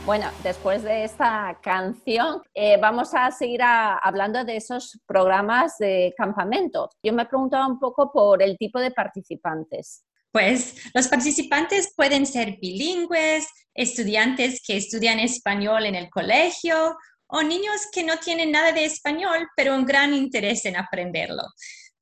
Bueno, 0.09 0.31
después 0.41 0.81
de 0.81 1.03
esta 1.03 1.59
canción, 1.61 2.41
eh, 2.55 2.77
vamos 2.81 3.13
a 3.13 3.29
seguir 3.29 3.61
hablando 3.61 4.43
de 4.43 4.57
esos 4.57 4.99
programas 5.05 5.77
de 5.77 6.15
campamento. 6.17 6.89
Yo 7.03 7.13
me 7.13 7.27
preguntaba 7.27 7.67
un 7.67 7.79
poco 7.79 8.11
por 8.11 8.41
el 8.41 8.57
tipo 8.57 8.79
de 8.79 8.89
participantes. 8.89 10.03
Pues 10.31 10.77
los 10.95 11.07
participantes 11.09 11.93
pueden 11.95 12.25
ser 12.25 12.57
bilingües, 12.59 13.47
estudiantes 13.75 14.63
que 14.65 14.77
estudian 14.77 15.19
español 15.19 15.85
en 15.85 15.93
el 15.93 16.09
colegio 16.09 16.97
o 17.27 17.43
niños 17.43 17.87
que 17.93 18.03
no 18.03 18.17
tienen 18.17 18.51
nada 18.51 18.71
de 18.71 18.85
español, 18.85 19.47
pero 19.55 19.75
un 19.75 19.85
gran 19.85 20.15
interés 20.15 20.65
en 20.65 20.75
aprenderlo. 20.75 21.43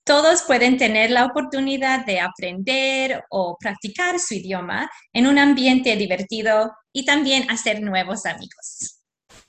Todos 0.08 0.44
pueden 0.44 0.78
tener 0.78 1.12
la 1.12 1.26
oportunidad 1.26 2.06
de 2.06 2.22
aprender 2.22 3.26
o 3.30 3.58
practicar 3.60 4.20
su 4.20 4.36
idioma 4.36 4.90
en 5.12 5.28
un 5.28 5.38
ambiente 5.38 5.94
divertido 5.98 6.72
y 6.94 7.04
también 7.04 7.52
hacer 7.52 7.82
nuevos 7.82 8.26
amigos. 8.26 9.02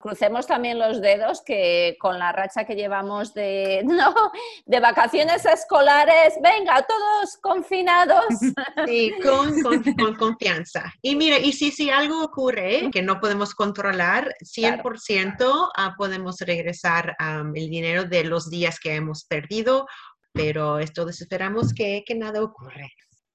Crucemos 0.01 0.47
también 0.47 0.79
los 0.79 1.03
dedos 1.03 1.43
que 1.43 1.99
con 2.01 2.19
la 2.19 2.33
racha 2.33 2.65
que 2.65 2.75
llevamos 2.75 3.35
de, 3.35 3.83
no, 3.85 4.15
de 4.65 4.81
vacaciones 4.81 5.45
escolares, 5.45 6.39
venga, 6.43 6.83
todos 6.89 7.37
confinados. 7.43 8.25
Sí, 8.87 9.13
con, 9.23 9.61
con- 9.63 9.83
con 9.95 10.15
confianza. 10.17 10.91
Y 11.03 11.17
mira, 11.17 11.39
y 11.39 11.53
si, 11.53 11.71
si 11.71 11.91
algo 11.91 12.25
ocurre 12.25 12.91
que 12.91 13.03
no 13.03 13.21
podemos 13.21 13.55
controlar, 13.55 14.35
100% 14.43 15.69
ah, 15.77 15.95
podemos 15.99 16.41
regresar 16.41 17.15
am, 17.19 17.53
el 17.55 17.69
dinero 17.69 18.05
de 18.05 18.25
los 18.25 18.49
días 18.49 18.81
que 18.81 18.95
hemos 18.95 19.27
perdido, 19.27 19.87
pero 20.33 20.79
esto 20.79 21.07
esperamos 21.11 21.75
que, 21.75 22.05
que 22.07 22.15
nada 22.15 22.43
ocurre. 22.43 22.91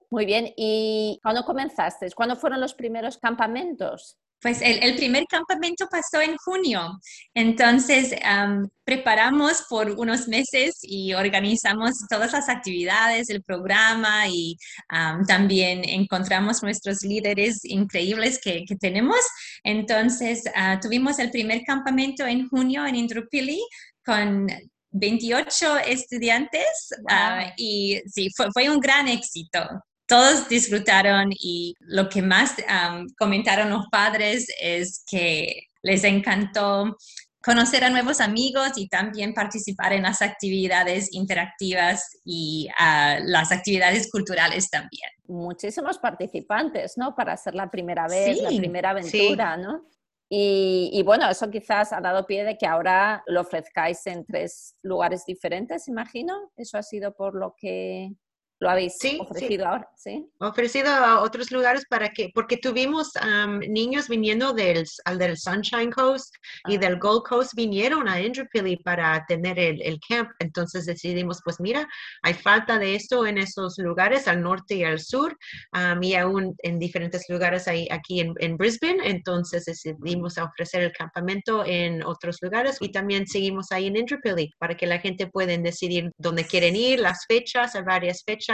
Muy 0.09 0.25
bien, 0.25 0.51
¿y 0.57 1.19
cuándo 1.21 1.43
comenzaste? 1.45 2.09
¿Cuándo 2.15 2.35
fueron 2.35 2.59
los 2.59 2.73
primeros 2.73 3.19
campamentos? 3.19 4.17
Pues 4.45 4.61
el, 4.61 4.83
el, 4.83 4.95
primer 4.95 5.25
campamento 5.25 5.87
pasó 5.89 6.21
en 6.21 6.37
junio, 6.37 6.99
entonces 7.33 8.13
um, 8.13 8.69
preparamos 8.83 9.63
por 9.67 9.89
unos 9.89 10.27
meses 10.27 10.77
y 10.83 11.15
organizamos 11.15 11.95
todas 12.07 12.31
las 12.31 12.47
actividades, 12.47 13.31
el 13.31 13.41
programa 13.41 14.27
y 14.27 14.55
um, 14.91 15.25
también 15.25 15.81
encontramos 15.83 16.61
nuestros 16.61 17.01
líderes 17.01 17.65
increíbles 17.65 18.39
que, 18.39 18.65
que 18.67 18.75
tenemos. 18.75 19.17
Entonces 19.63 20.43
uh, 20.55 20.79
tuvimos 20.79 21.17
el 21.17 21.31
primer 21.31 21.63
campamento 21.63 22.23
en 22.27 22.47
junio 22.47 22.85
en 22.85 22.97
Indrupili 22.97 23.59
con 24.05 24.45
28 24.91 25.79
estudiantes 25.87 26.91
uh, 27.09 27.49
y 27.57 27.99
sí, 28.05 28.29
fue, 28.37 28.49
fue 28.53 28.69
un 28.69 28.79
gran 28.79 29.07
éxito 29.07 29.59
todos 30.07 30.47
disfrutaron 30.47 31.29
y 31.31 31.75
lo 31.79 32.09
que 32.09 32.21
más 32.21 32.55
um, 32.59 33.07
comentaron 33.17 33.69
los 33.69 33.87
padres 33.91 34.47
es 34.61 35.03
que 35.09 35.67
les 35.81 36.03
encantó 36.03 36.95
conocer 37.43 37.83
a 37.83 37.91
nuevos 37.91 38.21
amigos 38.21 38.71
y 38.75 38.87
también 38.87 39.33
participar 39.33 39.93
en 39.93 40.03
las 40.03 40.23
actividades 40.23 41.13
interactivas 41.13 42.19
y 42.25 42.67
uh, 42.79 43.21
las 43.23 43.51
actividades 43.51 44.09
culturales 44.11 44.69
también. 44.69 45.09
Muchísimos 45.27 45.99
participantes, 45.99 46.97
¿no? 46.97 47.15
Para 47.15 47.37
ser 47.37 47.53
la 47.53 47.69
primera 47.69 48.07
vez, 48.07 48.37
sí, 48.37 48.43
la 48.43 48.49
primera 48.49 48.89
aventura, 48.89 49.55
sí. 49.55 49.61
¿no? 49.61 49.85
Y, 50.27 50.89
y, 50.91 51.03
bueno, 51.03 51.29
eso 51.29 51.51
quizás 51.51 51.93
ha 51.93 52.01
dado 52.01 52.25
pie 52.25 52.43
de 52.43 52.57
que 52.57 52.65
ahora 52.65 53.23
lo 53.27 53.41
ofrezcáis 53.41 54.07
en 54.07 54.25
tres 54.25 54.75
lugares 54.81 55.23
diferentes, 55.27 55.87
imagino. 55.87 56.51
Eso 56.57 56.79
ha 56.79 56.83
sido 56.83 57.15
por 57.15 57.35
lo 57.35 57.55
que 57.55 58.11
lo 58.59 58.69
habéis 58.69 58.97
sí, 58.97 59.17
ofrecido 59.19 59.63
sí. 59.63 59.67
ahora, 59.67 59.89
¿sí? 59.97 60.29
Ofrecido 60.39 60.89
a 60.89 61.21
otros 61.21 61.51
lugares 61.51 61.85
para 61.89 62.09
que, 62.09 62.31
porque 62.33 62.55
tuvimos 62.55 63.11
um, 63.15 63.59
niños 63.59 64.07
viniendo 64.07 64.53
del, 64.53 64.85
al 65.03 65.17
del 65.17 65.37
Sunshine 65.37 65.91
Coast 65.91 66.33
ah. 66.63 66.71
y 66.71 66.77
del 66.77 66.97
Gold 66.97 67.23
Coast 67.23 67.53
vinieron 67.53 68.07
a 68.07 68.21
Indooroopilly 68.21 68.77
para 68.77 69.25
tener 69.27 69.59
el, 69.59 69.81
el, 69.81 69.99
camp. 70.07 70.29
Entonces 70.39 70.85
decidimos, 70.85 71.41
pues 71.43 71.59
mira, 71.59 71.85
hay 72.23 72.33
falta 72.33 72.79
de 72.79 72.95
esto 72.95 73.25
en 73.25 73.37
esos 73.37 73.77
lugares, 73.77 74.27
al 74.27 74.41
norte 74.41 74.75
y 74.75 74.83
al 74.85 74.99
sur, 74.99 75.37
um, 75.73 76.01
y 76.01 76.15
aún 76.15 76.55
en 76.59 76.79
diferentes 76.79 77.25
lugares 77.27 77.67
ahí, 77.67 77.89
aquí 77.91 78.21
en, 78.21 78.33
en 78.39 78.55
Brisbane. 78.55 78.99
Entonces 79.03 79.65
decidimos 79.65 80.37
ofrecer 80.37 80.81
el 80.81 80.93
campamento 80.93 81.65
en 81.65 82.03
otros 82.03 82.37
lugares 82.41 82.77
y 82.79 82.89
también 82.89 83.27
seguimos 83.27 83.73
ahí 83.73 83.87
en 83.87 83.97
Indooroopilly 83.97 84.53
para 84.57 84.77
que 84.77 84.87
la 84.87 84.99
gente 84.99 85.27
pueda 85.27 85.57
decidir 85.57 86.09
dónde 86.17 86.45
quieren 86.45 86.75
ir, 86.77 87.01
las 87.01 87.25
fechas, 87.27 87.75
hay 87.75 87.83
varias 87.83 88.23
fechas 88.25 88.44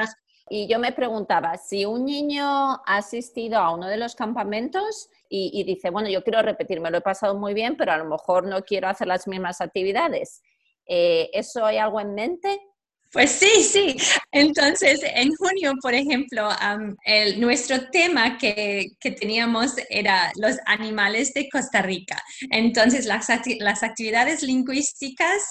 y 0.50 0.68
yo 0.68 0.80
me 0.80 0.92
preguntaba, 0.92 1.58
si 1.58 1.86
un 1.86 2.06
niño 2.06 2.44
ha 2.46 2.98
asistido 2.98 3.58
a 3.58 3.74
uno 3.74 3.88
de 3.88 3.96
los 3.96 4.16
campamentos 4.16 5.10
y, 5.30 5.64
dice, 5.64 5.90
bueno, 5.92 6.10
yo 6.10 6.24
quiero 6.24 6.42
repetir, 6.42 6.82
me 6.82 6.92
lo 6.92 6.98
he 6.98 7.02
pasado 7.02 7.36
muy 7.36 7.54
bien, 7.54 7.78
pero 7.78 7.94
a 7.94 7.98
lo 7.98 8.06
mejor 8.06 8.46
no 8.46 8.62
quiero 8.64 8.90
hacer 8.90 9.08
las 9.08 9.28
mismas 9.28 9.62
actividades, 9.62 10.42
eh, 10.86 11.30
¿eso 11.32 11.66
hay 11.66 11.78
algo 11.78 12.02
en 12.02 12.16
mente? 12.16 12.60
Pues 13.14 13.32
sí, 13.32 13.64
sí. 13.64 13.98
Entonces, 14.32 15.02
en 15.04 15.36
junio, 15.36 15.74
por 15.82 15.94
ejemplo, 15.94 16.48
um, 16.48 16.96
el, 17.04 17.42
nuestro 17.42 17.90
tema 17.90 18.38
que, 18.38 18.88
que, 19.02 19.12
teníamos 19.12 19.74
era 19.90 20.32
los 20.36 20.58
animales 20.66 21.34
de 21.34 21.50
Costa 21.50 21.82
Rica. 21.82 22.22
Entonces, 22.50 23.06
las, 23.06 23.28
las 23.60 23.84
actividades 23.84 24.44
lingüísticas 24.44 25.50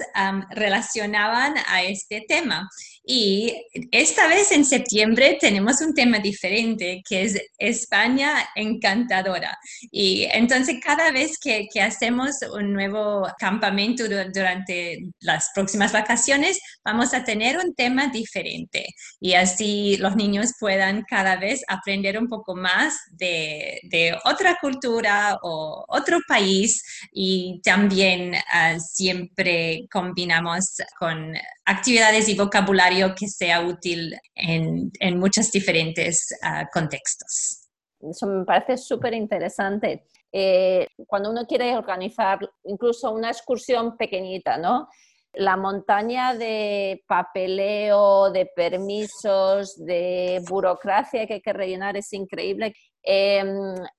relacionaban 0.50 1.54
a 1.66 1.82
este 1.82 2.24
tema. 2.26 2.66
Y 3.04 3.66
esta 3.90 4.28
vez 4.28 4.52
en 4.52 4.64
septiembre 4.64 5.38
tenemos 5.40 5.80
un 5.80 5.94
tema 5.94 6.18
diferente, 6.18 7.02
que 7.08 7.22
es 7.22 7.40
España 7.58 8.34
encantadora. 8.54 9.58
Y 9.90 10.24
entonces 10.30 10.76
cada 10.84 11.10
vez 11.10 11.38
que, 11.38 11.68
hacemos 11.80 12.36
un 12.52 12.74
nuevo 12.74 13.26
campamento 13.38 14.04
durante 14.06 14.98
las 15.20 15.50
próximas 15.54 15.92
vacaciones, 15.92 16.60
vamos 16.84 17.14
a 17.14 17.24
tener 17.24 17.56
un 17.56 17.74
tema 17.74 18.08
diferente. 18.08 18.86
Y 19.18 19.32
así 19.32 19.96
los 19.96 20.14
niños 20.14 20.52
puedan 20.60 21.02
cada 21.08 21.36
vez 21.36 21.62
aprender 21.68 22.18
un 22.18 22.28
poco 22.28 22.54
más 22.54 22.96
de, 23.12 23.80
otra 24.24 24.58
cultura 24.60 25.38
o 25.42 25.84
otro 25.88 26.18
país. 26.28 26.82
Y 27.12 27.60
también 27.64 28.34
uh, 28.34 28.78
siempre 28.78 29.86
combinamos 29.90 30.76
con 30.98 31.34
actividades 31.64 32.28
y 32.28 32.34
vocabulario 32.34 32.89
que 33.16 33.28
sea 33.28 33.60
útil 33.60 34.16
en, 34.34 34.90
en 35.00 35.18
muchos 35.18 35.50
diferentes 35.50 36.28
uh, 36.42 36.66
contextos. 36.72 37.68
Eso 38.00 38.26
me 38.26 38.44
parece 38.44 38.78
súper 38.78 39.14
interesante. 39.14 40.06
Eh, 40.32 40.86
cuando 41.06 41.30
uno 41.30 41.46
quiere 41.46 41.76
organizar 41.76 42.38
incluso 42.64 43.10
una 43.12 43.30
excursión 43.30 43.96
pequeñita, 43.96 44.56
¿no? 44.56 44.88
La 45.32 45.56
montaña 45.56 46.34
de 46.34 47.04
papeleo, 47.06 48.30
de 48.32 48.46
permisos, 48.46 49.76
de 49.76 50.42
burocracia 50.48 51.26
que 51.26 51.34
hay 51.34 51.40
que 51.40 51.52
rellenar 51.52 51.96
es 51.96 52.12
increíble. 52.12 52.74
Eh, 53.02 53.44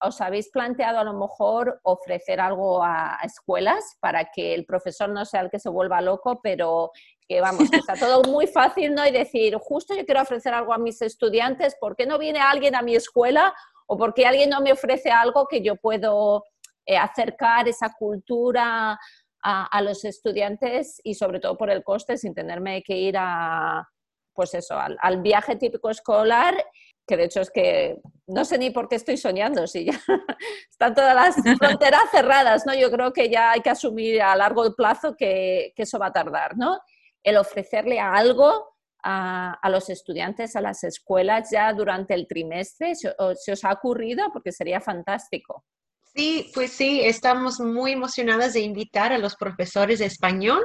¿Os 0.02 0.20
habéis 0.20 0.50
planteado 0.52 1.00
a 1.00 1.04
lo 1.04 1.14
mejor 1.14 1.80
ofrecer 1.84 2.40
algo 2.42 2.84
a, 2.84 3.18
escuelas 3.24 3.84
para 4.00 4.26
que 4.26 4.54
el 4.54 4.66
profesor 4.66 5.10
no 5.10 5.24
sea 5.26 5.42
el 5.42 5.50
que 5.50 5.60
se 5.60 5.70
vuelva 5.70 6.02
loco, 6.02 6.40
pero 6.42 6.92
que 7.32 7.40
vamos, 7.40 7.70
que 7.70 7.78
está 7.78 7.94
todo 7.96 8.24
muy 8.24 8.46
fácil, 8.46 8.94
¿no? 8.94 9.08
Y 9.08 9.12
decir, 9.12 9.56
justo 9.56 9.96
yo 9.96 10.06
quiero 10.06 10.22
ofrecer 10.22 10.54
algo 10.54 10.74
a 10.74 10.78
mis 10.78 11.02
estudiantes, 11.02 11.78
¿por 11.80 11.96
qué 11.96 12.06
no 12.06 12.18
viene 12.18 12.40
alguien 12.40 12.76
a 12.76 12.82
mi 12.82 12.94
escuela? 12.94 13.54
¿O 13.88 13.98
por 13.98 14.14
qué 14.14 14.26
alguien 14.26 14.50
no 14.50 14.60
me 14.60 14.74
ofrece 14.74 15.12
algo 15.12 15.48
que 15.48 15.62
yo 15.62 15.78
puedo 15.78 16.44
eh, 16.86 16.98
acercar 16.98 17.70
esa 17.70 17.94
cultura 17.98 19.00
a, 19.44 19.66
a, 19.66 19.82
los 19.82 20.04
estudiantes 20.04 21.00
y 21.06 21.14
sobre 21.14 21.40
todo 21.40 21.58
por 21.58 21.70
el 21.70 21.84
coste, 21.86 22.18
sin 22.18 22.34
tenerme 22.34 22.84
que 22.84 22.98
ir 22.98 23.16
a, 23.18 23.88
pues 24.34 24.54
eso, 24.54 24.78
al, 24.78 24.98
al 25.02 25.22
viaje 25.22 25.56
típico 25.56 25.90
escolar 25.90 26.56
que 27.08 27.18
de 27.18 27.26
hecho 27.26 27.42
es 27.42 27.50
que 27.50 28.00
no 28.28 28.46
sé 28.46 28.58
ni 28.58 28.70
por 28.70 28.88
qué 28.88 28.96
estoy 28.96 29.18
soñando, 29.18 29.68
si 29.68 29.86
ya 29.86 30.00
están 30.70 30.94
todas 30.94 31.16
las 31.16 31.36
fronteras 31.60 32.10
cerradas, 32.12 32.66
¿no? 32.66 32.74
Yo 32.74 32.90
creo 32.92 33.12
que 33.12 33.30
ya 33.30 33.52
hay 33.52 33.62
que 33.62 33.70
asumir 33.70 34.22
a 34.22 34.36
largo 34.36 34.74
plazo 34.76 35.16
que, 35.18 35.74
que 35.76 35.84
eso 35.84 36.00
va 36.00 36.08
a 36.08 36.14
tardar, 36.14 36.58
¿no? 36.58 36.80
El 37.24 37.38
ofrecerle 37.38 38.00
algo 38.00 38.76
a, 39.04 39.60
los 39.70 39.90
estudiantes, 39.90 40.56
a 40.56 40.62
las 40.62 40.84
escuelas 40.84 41.50
ya 41.52 41.74
durante 41.74 42.14
el 42.14 42.28
trimestre? 42.28 42.96
¿Se, 42.96 43.14
os 43.18 43.66
ha 43.66 43.74
ocurrido? 43.74 44.32
Porque 44.32 44.52
sería 44.52 44.80
fantástico. 44.80 45.64
Sí, 46.14 46.52
pues 46.54 46.74
sí, 46.74 47.00
estamos 47.02 47.62
muy 47.62 47.94
emocionadas 47.94 48.52
de 48.54 48.60
invitar 48.60 49.14
a 49.14 49.18
los 49.18 49.38
profesores 49.38 50.00
de 50.00 50.06
español 50.06 50.62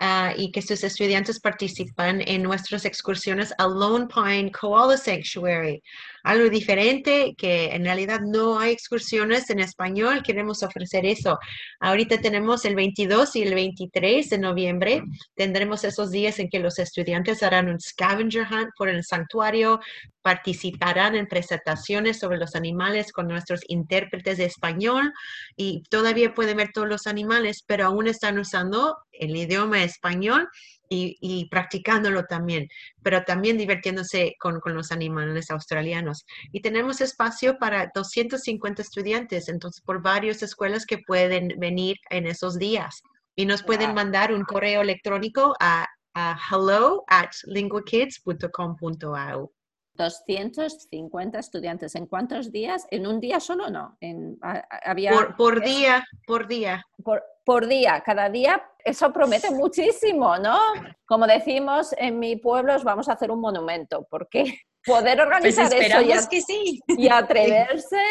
uh, 0.00 0.32
y 0.36 0.52
que 0.52 0.62
sus 0.62 0.84
estudiantes 0.84 1.40
participan 1.40 2.20
en 2.20 2.44
nuestras 2.44 2.84
excursiones 2.84 3.52
a 3.58 3.66
Lone 3.66 4.06
Pine 4.06 4.52
Koala 4.52 4.96
Sanctuary. 4.96 5.82
Algo 6.24 6.48
diferente, 6.48 7.34
que 7.36 7.66
en 7.66 7.84
realidad 7.84 8.20
no 8.20 8.58
hay 8.58 8.72
excursiones 8.72 9.50
en 9.50 9.60
español, 9.60 10.22
queremos 10.22 10.62
ofrecer 10.62 11.04
eso. 11.04 11.38
Ahorita 11.80 12.18
tenemos 12.18 12.64
el 12.64 12.74
22 12.74 13.36
y 13.36 13.42
el 13.42 13.54
23 13.54 14.30
de 14.30 14.38
noviembre, 14.38 15.02
tendremos 15.34 15.84
esos 15.84 16.10
días 16.10 16.38
en 16.38 16.48
que 16.48 16.60
los 16.60 16.78
estudiantes 16.78 17.42
harán 17.42 17.68
un 17.68 17.78
scavenger 17.78 18.46
hunt 18.50 18.70
por 18.78 18.88
el 18.88 19.04
santuario, 19.04 19.80
participarán 20.22 21.14
en 21.14 21.26
presentaciones 21.26 22.18
sobre 22.18 22.38
los 22.38 22.54
animales 22.54 23.12
con 23.12 23.28
nuestros 23.28 23.60
intérpretes 23.68 24.38
de 24.38 24.46
español 24.46 25.12
y 25.56 25.82
todavía 25.90 26.32
pueden 26.32 26.56
ver 26.56 26.70
todos 26.72 26.88
los 26.88 27.06
animales, 27.06 27.62
pero 27.66 27.84
aún 27.84 28.08
están 28.08 28.38
usando 28.38 28.96
el 29.12 29.36
idioma 29.36 29.84
español 29.84 30.48
y, 30.94 31.16
y 31.20 31.48
practicándolo 31.48 32.24
también, 32.24 32.68
pero 33.02 33.24
también 33.24 33.58
divirtiéndose 33.58 34.36
con, 34.38 34.60
con, 34.60 34.74
los 34.74 34.92
animales 34.92 35.50
australianos. 35.50 36.24
Y 36.52 36.60
tenemos 36.60 37.00
espacio 37.00 37.58
para 37.58 37.90
250 37.94 38.82
estudiantes, 38.82 39.48
entonces 39.48 39.82
por 39.82 40.02
varias 40.02 40.42
escuelas 40.42 40.84
que 40.86 40.98
pueden 40.98 41.48
venir 41.58 41.96
en 42.10 42.26
esos 42.26 42.58
días. 42.58 43.02
Y 43.36 43.46
nos 43.46 43.64
pueden 43.64 43.88
wow. 43.88 43.96
mandar 43.96 44.32
un 44.32 44.44
correo 44.44 44.82
electrónico 44.82 45.56
a, 45.58 45.88
a 46.14 46.38
hello 46.50 47.02
at 47.08 47.30
linguakids.com.au. 47.46 49.52
250 49.96 51.38
estudiantes. 51.38 51.94
¿En 51.94 52.06
cuántos 52.06 52.52
días? 52.52 52.86
¿En 52.90 53.06
un 53.06 53.20
día 53.20 53.40
solo 53.40 53.70
no? 53.70 53.96
En, 54.00 54.38
había, 54.42 55.12
por, 55.12 55.36
por 55.36 55.64
día, 55.64 56.04
por 56.26 56.46
día. 56.46 56.84
Por, 57.02 57.22
por, 57.44 57.66
día, 57.66 58.02
cada 58.04 58.28
día. 58.28 58.62
Eso 58.84 59.12
promete 59.12 59.50
muchísimo, 59.50 60.36
¿no? 60.38 60.58
Como 61.06 61.26
decimos 61.26 61.94
en 61.98 62.18
mi 62.18 62.36
pueblo, 62.36 62.74
os 62.74 62.84
vamos 62.84 63.08
a 63.08 63.12
hacer 63.12 63.30
un 63.30 63.40
monumento, 63.40 64.06
porque 64.10 64.44
poder 64.84 65.20
organizar 65.20 65.68
pues 65.68 65.86
eso 65.86 66.00
y, 66.02 66.28
que 66.28 66.40
sí. 66.42 66.80
y 66.88 67.08
atreverse, 67.10 68.02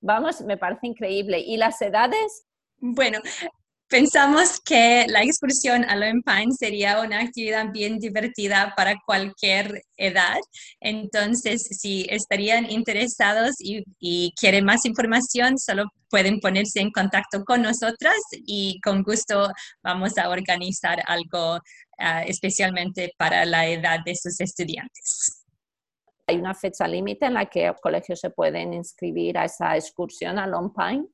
vamos, 0.00 0.40
me 0.42 0.56
parece 0.56 0.86
increíble. 0.86 1.38
¿Y 1.38 1.56
las 1.56 1.80
edades? 1.82 2.46
Bueno, 2.76 3.20
pensamos 3.94 4.60
que 4.64 5.06
la 5.06 5.22
excursión 5.22 5.84
a 5.84 5.94
Pine 5.94 6.52
sería 6.58 7.00
una 7.00 7.20
actividad 7.20 7.70
bien 7.70 8.00
divertida 8.00 8.74
para 8.76 8.96
cualquier 9.06 9.82
edad. 9.96 10.38
Entonces, 10.80 11.62
si 11.62 12.04
estarían 12.10 12.68
interesados 12.68 13.54
y, 13.60 13.84
y 14.00 14.32
quieren 14.34 14.64
más 14.64 14.84
información, 14.84 15.60
solo 15.60 15.84
pueden 16.10 16.40
ponerse 16.40 16.80
en 16.80 16.90
contacto 16.90 17.44
con 17.44 17.62
nosotras 17.62 18.16
y 18.32 18.80
con 18.80 19.04
gusto 19.04 19.48
vamos 19.84 20.18
a 20.18 20.28
organizar 20.28 21.00
algo 21.06 21.60
ah, 21.96 22.24
especialmente 22.24 23.12
para 23.16 23.44
la 23.44 23.68
edad 23.68 24.00
de 24.04 24.16
sus 24.16 24.40
estudiantes. 24.40 25.44
¿Hay 26.26 26.34
una 26.34 26.54
fecha 26.54 26.88
límite 26.88 27.26
en 27.26 27.34
la 27.34 27.46
que 27.46 27.68
los 27.68 27.80
colegios 27.80 28.18
se 28.18 28.30
pueden 28.30 28.74
inscribir 28.74 29.38
a 29.38 29.44
esa 29.44 29.76
excursión 29.76 30.40
a 30.40 30.48
Long 30.48 30.72
Pine? 30.74 31.13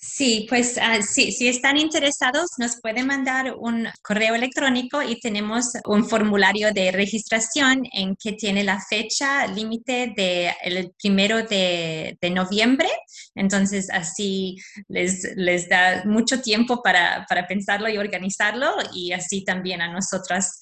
Sí, 0.00 0.46
pues 0.48 0.78
ah, 0.80 1.02
sí, 1.02 1.32
si 1.32 1.48
están 1.48 1.76
interesados 1.76 2.52
nos 2.58 2.80
pueden 2.80 3.08
mandar 3.08 3.56
un 3.58 3.88
correo 4.00 4.36
electrónico 4.36 5.02
y 5.02 5.18
tenemos 5.18 5.72
un 5.86 6.08
formulario 6.08 6.72
de 6.72 6.92
registración 6.92 7.82
en 7.92 8.14
que 8.14 8.34
tiene 8.34 8.62
la 8.62 8.80
fecha 8.80 9.48
límite 9.48 10.14
del 10.16 10.92
primero 11.02 11.42
de, 11.42 12.16
de, 12.20 12.30
noviembre. 12.30 12.88
Entonces 13.34 13.90
así 13.90 14.56
les, 14.86 15.34
les 15.34 15.68
da 15.68 16.04
mucho 16.04 16.40
tiempo 16.42 16.80
para, 16.80 17.26
para, 17.28 17.48
pensarlo 17.48 17.88
y 17.88 17.98
organizarlo 17.98 18.76
y 18.94 19.10
así 19.10 19.44
también 19.44 19.82
a 19.82 19.92
nosotras 19.92 20.60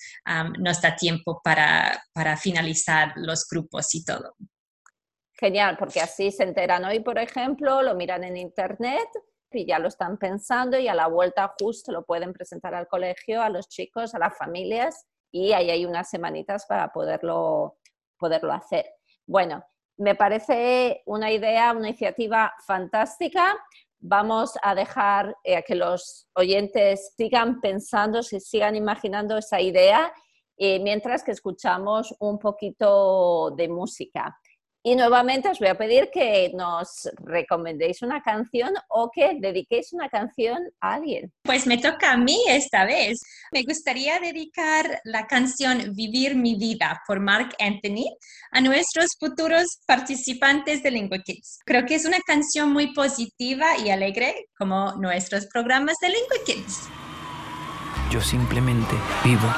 nos 0.59 0.81
da 0.81 0.97
tiempo 0.97 1.43
para, 1.45 2.03
para 2.15 2.39
finalizar 2.39 3.13
los 3.17 3.47
grupos 3.47 3.95
y 3.95 4.03
todo. 4.03 4.35
Genial, 5.39 5.77
porque 5.79 6.01
así 6.01 6.31
se 6.31 6.45
enteran 6.45 6.85
hoy, 6.85 7.01
por 7.01 7.19
ejemplo, 7.19 7.83
lo 7.83 7.95
miran 7.95 8.25
en 8.25 8.39
internet 8.39 9.09
y 9.53 9.67
ya 9.67 9.79
lo 9.79 9.89
están 9.89 10.19
pensando 10.19 10.79
y 10.79 10.89
a 10.89 10.95
la 10.95 11.09
vuelta 11.09 11.55
justo 11.59 11.93
lo 11.93 12.05
pueden 12.05 12.33
presentar 12.33 12.75
al 12.75 12.89
colegio, 12.89 13.43
a 13.43 13.51
los 13.51 13.69
chicos, 13.69 14.15
a 14.15 14.19
las 14.19 14.37
familias 14.37 15.07
y 15.31 15.53
ahí 15.53 15.71
hay 15.71 15.85
unas 15.85 16.09
semanitas 16.09 16.67
para 16.67 16.93
poderlo, 16.93 17.79
poderlo 18.19 18.53
hacer. 18.53 18.87
Bueno, 19.27 19.63
me 19.99 20.15
parece 20.15 21.03
una 21.07 21.31
idea, 21.31 21.73
una 21.73 21.89
iniciativa 21.89 22.55
fantástica. 22.67 23.57
Vamos 23.99 24.55
a 24.63 24.75
dejar 24.75 25.37
eh, 25.43 25.63
que 25.65 25.75
los 25.75 26.29
oyentes 26.35 27.15
sigan 27.17 27.61
pensando, 27.61 28.23
se 28.23 28.41
sigan 28.41 28.77
imaginando 28.77 29.37
esa 29.39 29.61
idea, 29.61 30.13
eh, 30.59 30.81
mientras 30.81 31.23
que 31.23 31.33
escuchamos 31.33 32.15
un 32.21 32.39
poquito 32.39 33.51
de 33.57 33.69
música. 33.69 34.39
Y 34.87 34.95
nuevamente 34.95 35.49
os 35.49 35.59
voy 35.59 35.67
a 35.67 35.77
pedir 35.77 36.11
que 36.13 36.53
nos 36.55 37.11
recomendéis 37.25 38.03
una 38.03 38.23
canción 38.23 38.73
o 38.89 39.11
que 39.13 39.37
dediquéis 39.41 39.93
una 39.93 40.09
canción 40.09 40.59
a 40.81 40.95
alguien. 40.95 41.33
Pues 41.43 41.67
me 41.67 41.79
toca 41.79 42.13
a 42.13 42.17
mí 42.17 42.39
esta 42.47 42.85
vez. 42.85 43.21
Me 43.51 43.65
gustaría 43.65 44.21
dedicar 44.21 45.01
la 45.03 45.27
canción 45.27 45.93
Vivir 45.93 46.37
mi 46.37 46.55
vida 46.55 47.03
por 47.05 47.19
Mark 47.19 47.57
Anthony 47.59 48.17
a 48.53 48.61
nuestros 48.61 49.17
futuros 49.19 49.81
participantes 49.89 50.85
de 50.85 50.93
Lingua 50.93 51.19
Kids. 51.19 51.59
Creo 51.67 51.85
que 51.85 51.97
es 51.97 52.05
una 52.05 52.21
canción 52.21 52.73
muy 52.73 52.95
positiva 52.95 53.77
y 53.85 53.91
alegre 53.91 54.47
como 54.57 54.93
nuestros 54.93 55.47
programas 55.47 55.97
de 56.01 56.11
Lingua 56.11 56.37
Kids. 56.47 56.89
Yo 58.13 58.21
simplemente 58.21 58.95
vivo. 59.25 59.49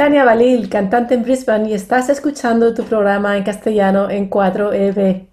Tania 0.00 0.24
Balil, 0.24 0.70
cantante 0.70 1.12
en 1.12 1.22
Brisbane 1.22 1.68
y 1.68 1.74
estás 1.74 2.08
escuchando 2.08 2.72
tu 2.72 2.86
programa 2.86 3.36
en 3.36 3.44
castellano 3.44 4.08
en 4.08 4.30
4EB. 4.30 5.28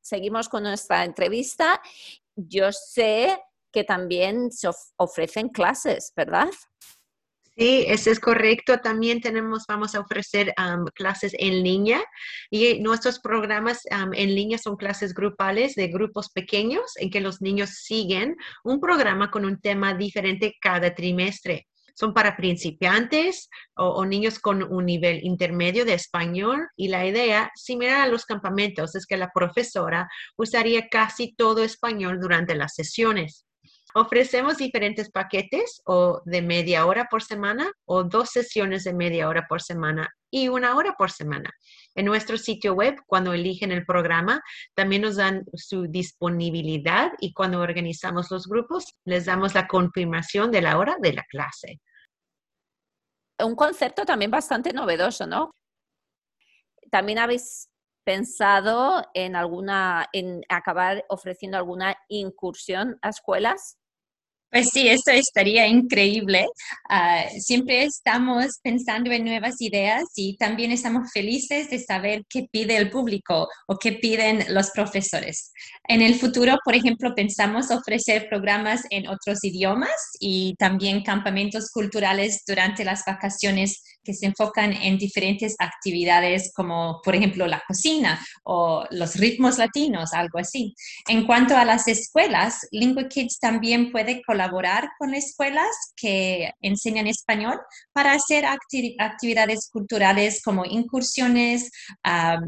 Seguimos 0.00 0.48
con 0.48 0.62
nuestra 0.62 1.04
entrevista. 1.04 1.82
Yo 2.36 2.72
sé 2.72 3.38
que 3.70 3.84
también 3.84 4.50
se 4.50 4.68
of- 4.68 4.92
ofrecen 4.96 5.50
clases, 5.50 6.14
¿verdad? 6.16 6.48
Sí, 7.54 7.84
eso 7.86 8.10
es 8.10 8.18
correcto. 8.18 8.78
También 8.78 9.20
tenemos, 9.20 9.66
vamos 9.68 9.94
a 9.94 10.00
ofrecer 10.00 10.54
clases 10.94 11.34
en 11.38 11.62
línea 11.62 12.02
y 12.50 12.80
nuestros 12.80 13.20
programas 13.20 13.82
am, 13.90 14.14
en 14.14 14.34
línea 14.34 14.56
son 14.56 14.76
clases 14.76 15.12
grupales 15.12 15.74
de 15.74 15.88
grupos 15.88 16.30
pequeños 16.30 16.96
en 16.96 17.10
que 17.10 17.20
los 17.20 17.42
niños 17.42 17.72
siguen 17.82 18.36
un 18.64 18.80
programa 18.80 19.30
con 19.30 19.44
un 19.44 19.60
tema 19.60 19.92
diferente 19.92 20.54
cada 20.58 20.94
trimestre. 20.94 21.66
Son 21.94 22.14
para 22.14 22.36
principiantes 22.36 23.48
o, 23.74 24.04
niños 24.04 24.38
con 24.38 24.62
un 24.62 24.86
nivel 24.86 25.24
intermedio 25.24 25.84
de 25.84 25.94
español 25.94 26.68
y 26.76 26.88
la 26.88 27.06
idea, 27.06 27.50
similar 27.54 28.00
a 28.00 28.08
los 28.08 28.24
campamentos, 28.24 28.94
es 28.94 29.06
que 29.06 29.16
la 29.16 29.30
profesora 29.32 30.08
usaría 30.36 30.88
casi 30.88 31.34
todo 31.34 31.64
español 31.64 32.18
durante 32.20 32.54
las 32.54 32.74
sesiones. 32.74 33.46
Ofrecemos 33.94 34.56
diferentes 34.56 35.10
paquetes 35.10 35.82
o 35.84 36.22
de 36.24 36.40
media 36.40 36.86
hora 36.86 37.08
por 37.10 37.22
semana 37.22 37.70
o 37.84 38.04
dos 38.04 38.30
sesiones 38.30 38.84
de 38.84 38.94
media 38.94 39.28
hora 39.28 39.46
por 39.46 39.60
semana 39.60 40.08
y 40.30 40.48
una 40.48 40.76
hora 40.76 40.94
por 40.96 41.10
semana. 41.10 41.50
En 41.94 42.06
nuestro 42.06 42.38
sitio 42.38 42.74
web, 42.74 42.96
cuando 43.06 43.32
eligen 43.32 43.70
el 43.70 43.84
programa, 43.84 44.42
también 44.74 45.02
nos 45.02 45.16
dan 45.16 45.44
su 45.54 45.86
disponibilidad 45.86 47.12
y 47.20 47.32
cuando 47.34 47.60
organizamos 47.60 48.30
los 48.30 48.46
grupos, 48.46 48.94
les 49.04 49.26
damos 49.26 49.54
la 49.54 49.66
confirmación 49.66 50.50
de 50.50 50.62
la 50.62 50.78
hora 50.78 50.96
de 51.00 51.12
la 51.12 51.24
clase. 51.24 51.80
Un 53.42 53.54
concepto 53.56 54.04
también 54.04 54.30
bastante 54.30 54.72
novedoso, 54.72 55.26
¿no? 55.26 55.50
También 56.90 57.18
habéis 57.18 57.68
pensado 58.04 59.04
en 59.14 59.36
alguna, 59.36 60.08
en 60.12 60.42
acabar 60.48 61.04
ofreciendo 61.08 61.56
alguna 61.56 61.96
incursión 62.08 62.98
a 63.02 63.10
escuelas. 63.10 63.78
Pues 64.52 64.68
sí, 64.70 64.86
esto 64.86 65.12
estaría 65.12 65.66
increíble. 65.66 66.46
Ah, 66.90 67.24
siempre 67.40 67.84
estamos 67.84 68.58
pensando 68.62 69.10
en 69.10 69.24
nuevas 69.24 69.58
ideas 69.62 70.04
y 70.14 70.36
también 70.36 70.72
estamos 70.72 71.10
felices 71.10 71.70
de 71.70 71.78
saber 71.78 72.24
qué 72.28 72.48
pide 72.52 72.76
el 72.76 72.90
público 72.90 73.48
o 73.66 73.78
qué 73.78 73.92
piden 73.92 74.44
los 74.54 74.70
profesores. 74.72 75.52
En 75.88 76.02
el 76.02 76.16
futuro, 76.16 76.58
por 76.66 76.74
ejemplo, 76.74 77.14
pensamos 77.14 77.70
ofrecer 77.70 78.26
programas 78.28 78.82
en 78.90 79.08
otros 79.08 79.42
idiomas 79.42 79.96
y 80.20 80.54
también 80.58 81.02
campamentos 81.02 81.70
culturales 81.72 82.42
durante 82.46 82.84
las 82.84 83.04
vacaciones 83.06 83.82
que 84.02 84.14
se 84.14 84.26
enfocan 84.26 84.72
en 84.72 84.98
diferentes 84.98 85.54
actividades 85.58 86.52
como, 86.54 87.00
por 87.04 87.14
ejemplo, 87.14 87.46
la 87.46 87.62
cocina 87.66 88.24
o 88.44 88.84
los 88.90 89.16
ritmos 89.16 89.58
latinos, 89.58 90.12
algo 90.12 90.38
así. 90.38 90.74
En 91.08 91.26
cuanto 91.26 91.56
a 91.56 91.64
las 91.64 91.88
escuelas, 91.88 92.66
Lingua 92.70 93.08
Kids 93.08 93.38
también 93.38 93.92
puede 93.92 94.22
colaborar 94.22 94.90
con 94.98 95.14
escuelas 95.14 95.92
que 95.96 96.50
enseñan 96.60 97.06
español 97.06 97.58
para 97.92 98.12
hacer 98.12 98.44
acti- 98.44 98.94
actividades 98.98 99.68
culturales 99.70 100.42
como 100.42 100.64
incursiones, 100.64 101.70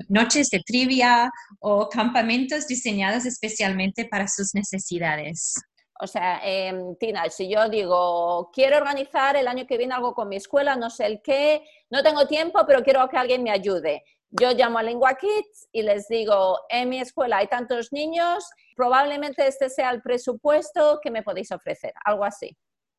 noches 0.09 0.49
de 0.51 0.61
trivia 0.61 1.31
o 1.61 1.89
campamentos 1.89 2.67
diseñados 2.67 3.27
especialmente 3.27 4.07
para 4.07 4.29
sus 4.29 4.55
necesidades. 4.55 5.55
O 6.01 6.07
sea, 6.07 6.41
em, 6.43 6.97
Tina, 6.97 7.29
si 7.31 7.49
yo 7.49 7.69
digo, 7.69 8.51
quiero 8.53 8.77
organizar 8.77 9.37
el 9.37 9.47
año 9.47 9.67
que 9.67 9.79
viene 9.79 9.95
algo 9.95 10.13
con 10.15 10.29
mi 10.29 10.37
escuela, 10.37 10.77
no 10.77 10.91
sé 10.91 11.07
el 11.07 11.23
qué, 11.23 11.63
no 11.91 12.03
tengo 12.03 12.27
tiempo, 12.27 12.65
pero 12.67 12.83
quiero 12.83 13.09
que 13.09 13.17
alguien 13.17 13.43
me 13.43 13.53
ayude. 13.53 14.05
Yo 14.31 14.51
llamo 14.53 14.79
a 14.79 14.83
Lengua 14.83 15.15
Kids 15.15 15.69
y 15.71 15.83
les 15.83 16.09
digo, 16.09 16.59
en 16.69 16.89
mi 16.89 16.99
escuela 16.99 17.37
hay 17.37 17.47
tantos 17.47 17.93
niños, 17.93 18.45
probablemente 18.75 19.47
este 19.47 19.71
sea 19.71 19.91
el 19.91 20.03
presupuesto 20.03 20.99
que 21.01 21.13
me 21.13 21.23
podéis 21.23 21.53
ofrecer, 21.53 21.93
algo 22.05 22.25
así. 22.25 22.57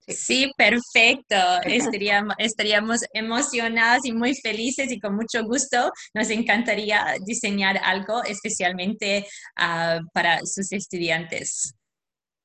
Sí, 0.08 0.52
perfecto. 0.56 1.36
Estaríamos, 1.64 2.36
estaríamos 2.38 3.02
emocionadas 3.12 4.06
y 4.06 4.14
muy 4.14 4.36
felices 4.36 4.92
y 4.92 5.00
con 5.00 5.16
mucho 5.16 5.44
gusto 5.44 5.92
nos 6.14 6.30
encantaría 6.30 7.16
diseñar 7.26 7.80
algo 7.84 8.24
especialmente 8.24 9.28
ah, 9.56 10.00
para 10.14 10.40
sus 10.46 10.72
estudiantes. 10.72 11.74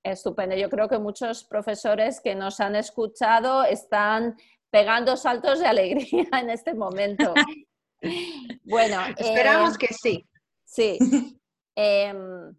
Estupendo. 0.03 0.57
Yo 0.57 0.71
creo 0.71 0.89
que 0.89 0.99
muchos 0.99 1.45
profesores 1.45 2.21
que 2.21 2.35
nos 2.35 2.61
han 2.61 2.75
escuchado 2.75 3.65
están 3.65 4.37
pegando 4.71 5.17
saltos 5.17 5.61
de 5.61 5.67
alegría 5.67 6.27
en 6.41 6.51
este 6.51 6.75
momento. 6.75 7.35
Bueno, 8.65 8.97
Esperamos 9.19 9.75
eh, 9.75 9.79
que 9.79 9.89
sí. 9.93 10.27
Sí. 10.65 10.99
Em, 11.77 12.57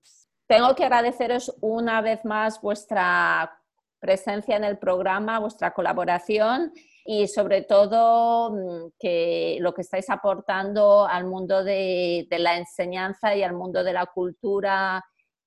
tengo 0.48 0.76
que 0.76 0.84
agradeceros 0.84 1.52
una 1.62 2.00
vez 2.02 2.24
más 2.26 2.62
vuestra 2.62 3.52
presencia 4.00 4.56
en 4.56 4.64
el 4.64 4.78
programa, 4.78 5.40
vuestra 5.40 5.74
colaboración 5.74 6.72
y 7.06 7.28
sobre 7.28 7.64
todo 7.64 8.52
mm, 8.52 8.92
que 9.00 9.58
lo 9.62 9.74
que 9.74 9.82
estáis 9.82 10.12
aportando 10.12 11.08
al 11.08 11.26
mundo 11.26 11.64
de, 11.64 12.28
de 12.30 12.40
la 12.40 12.58
enseñanza 12.58 13.36
y 13.36 13.42
al 13.42 13.54
mundo 13.54 13.84
de 13.84 13.94
la 13.94 14.06
cultura 14.06 15.04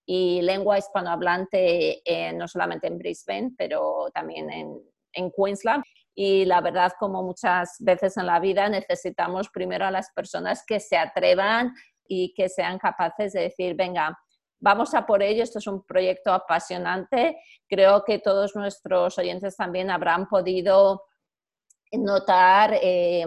y 0.07 0.43
lengua 0.43 0.79
hispanohablante, 0.79 2.03
eh, 2.05 2.33
no 2.33 2.47
solamente 2.47 2.87
en 2.87 2.99
Brisbane, 2.99 3.53
pero 3.57 4.11
también 4.13 4.51
en, 4.51 4.81
en 5.13 5.33
Queensland. 5.33 5.85
Y 6.15 6.45
la 6.45 6.61
verdad, 6.61 6.93
como 6.99 7.23
muchas 7.23 7.77
veces 7.81 8.17
en 8.17 8.27
la 8.27 8.39
vida, 8.39 8.69
necesitamos 8.69 9.49
primero 9.49 9.87
a 9.87 9.91
las 9.91 10.11
personas 10.13 10.65
que 10.67 10.79
se 10.79 10.97
atrevan 10.97 11.73
y 12.07 12.33
que 12.35 12.49
sean 12.49 12.79
capaces 12.79 13.33
de 13.33 13.43
decir, 13.43 13.75
venga, 13.75 14.17
vamos 14.61 14.95
a 14.95 15.05
por 15.07 15.23
ello, 15.23 15.43
esto 15.43 15.59
es 15.59 15.67
un 15.67 15.85
proyecto 15.85 16.33
apasionante. 16.33 17.39
Creo 17.69 18.05
que 18.05 18.19
todos 18.19 18.55
nuestros 18.55 19.19
oyentes 19.19 19.57
también 19.57 19.91
habrán 19.91 20.29
podido 20.29 21.03
notar 21.93 22.79
eh, 22.83 23.27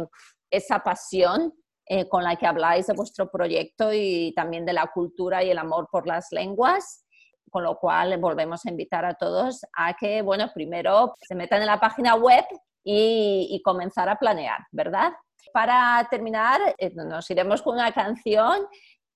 esa 0.50 0.80
pasión 0.80 1.54
eh, 1.90 2.08
con 2.08 2.24
la 2.24 2.36
que 2.36 2.46
habláis 2.46 2.88
de 2.88 2.94
vuestro 2.94 3.30
proyecto 3.30 3.94
y 3.94 4.34
también 4.36 4.66
de 4.66 4.74
la 4.74 4.88
cultura 4.88 5.44
y 5.44 5.50
el 5.50 5.58
amor 5.58 5.88
por 5.92 6.08
las 6.08 6.32
lenguas. 6.32 7.06
Con 7.50 7.64
lo 7.64 7.78
cual, 7.78 8.18
volvemos 8.18 8.66
a 8.66 8.70
invitar 8.70 9.06
a 9.06 9.14
todos 9.14 9.66
a 9.76 9.96
que, 9.96 10.22
bueno, 10.22 10.52
primero 10.54 11.14
se 11.22 11.34
metan 11.34 11.62
en 11.62 11.68
la 11.68 11.80
página 11.80 12.16
web 12.16 12.46
y, 12.84 13.48
y 13.52 13.62
comenzar 13.62 14.10
a 14.10 14.18
planear, 14.18 14.60
¿verdad? 14.72 15.14
Para 15.54 16.06
terminar, 16.10 16.60
eh, 16.78 16.92
nos 16.94 17.30
iremos 17.32 17.62
con 17.62 17.76
una 17.76 17.92
canción 17.92 18.68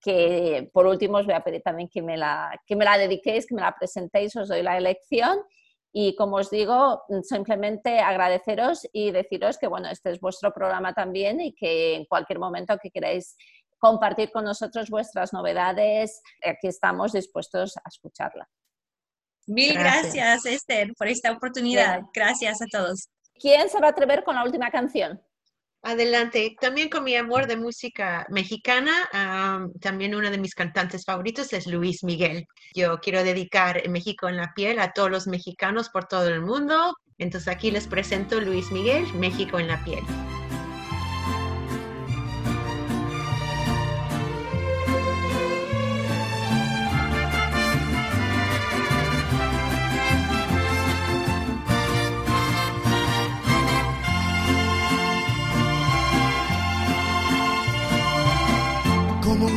que 0.02 0.70
por 0.74 0.88
último 0.88 1.20
os 1.20 1.26
voy 1.26 1.36
a 1.36 1.44
pedir 1.44 1.62
también 1.62 1.88
que 1.88 2.02
me, 2.02 2.18
la, 2.18 2.60
que 2.66 2.76
me 2.76 2.86
la 2.86 2.98
dediquéis, 2.98 3.46
que 3.46 3.56
me 3.56 3.62
la 3.62 3.76
presentéis, 3.78 4.36
os 4.36 4.50
doy 4.50 4.64
la 4.64 4.78
elección. 4.78 5.40
Y 5.94 6.16
como 6.16 6.38
os 6.38 6.50
digo, 6.50 7.04
simplemente 7.24 8.00
agradeceros 8.00 8.88
y 8.94 9.12
deciros 9.12 9.58
que 9.58 9.68
bueno, 9.68 9.90
este 9.90 10.12
es 10.12 10.20
vuestro 10.20 10.54
programa 10.54 10.94
también 10.94 11.42
y 11.42 11.54
que 11.54 11.96
en 11.96 12.06
cualquier 12.06 12.40
momento 12.40 12.78
que 12.82 12.92
queráis 12.92 13.36
compartir 13.78 14.32
con 14.32 14.46
nosotros 14.46 14.90
vuestras 14.90 15.34
novedades, 15.34 16.22
aquí 16.46 16.68
estamos 16.68 17.12
dispuestos 17.12 17.76
a 17.78 17.90
escucharla. 17.90 18.48
Mil 19.48 19.74
Gracias. 19.74 20.14
gracias, 20.14 20.46
Esther, 20.46 20.94
por 20.98 21.08
esta 21.08 21.32
oportunidad. 21.32 22.00
Bien. 22.00 22.10
Gracias 22.14 22.62
a 22.62 22.66
todos. 22.72 23.10
¿Quién 23.34 23.70
se 23.70 23.80
va 23.80 23.88
a 23.88 23.90
atrever 23.90 24.24
con 24.24 24.36
la 24.36 24.44
última 24.44 24.70
canción? 24.70 25.20
Adelante. 25.84 26.56
También 26.62 26.90
con 26.90 27.04
mi 27.04 27.16
amor 27.16 27.48
de 27.48 27.58
música 27.58 28.28
mexicana, 28.30 28.92
am, 29.12 29.74
también 29.80 30.14
uno 30.14 30.30
de 30.30 30.38
mis 30.38 30.54
cantantes 30.54 31.04
favoritos 31.06 31.52
es 31.54 31.66
Luis 31.66 32.04
Miguel. 32.04 32.46
Yo 32.76 33.00
quiero 33.00 33.24
dedicar 33.24 33.82
México 33.90 34.30
en 34.30 34.38
la 34.38 34.54
piel 34.54 34.80
a 34.80 34.92
todos 34.94 35.10
los 35.10 35.26
mexicanos 35.28 35.90
por 35.90 36.06
todo 36.06 36.28
el 36.28 36.42
mundo. 36.42 36.96
Entonces 37.18 37.48
aquí 37.48 37.72
les 37.72 37.88
presento 37.88 38.40
Luis 38.40 38.72
Miguel, 38.72 39.12
México 39.16 39.60
en 39.60 39.68
la 39.70 39.84
piel. 39.84 40.04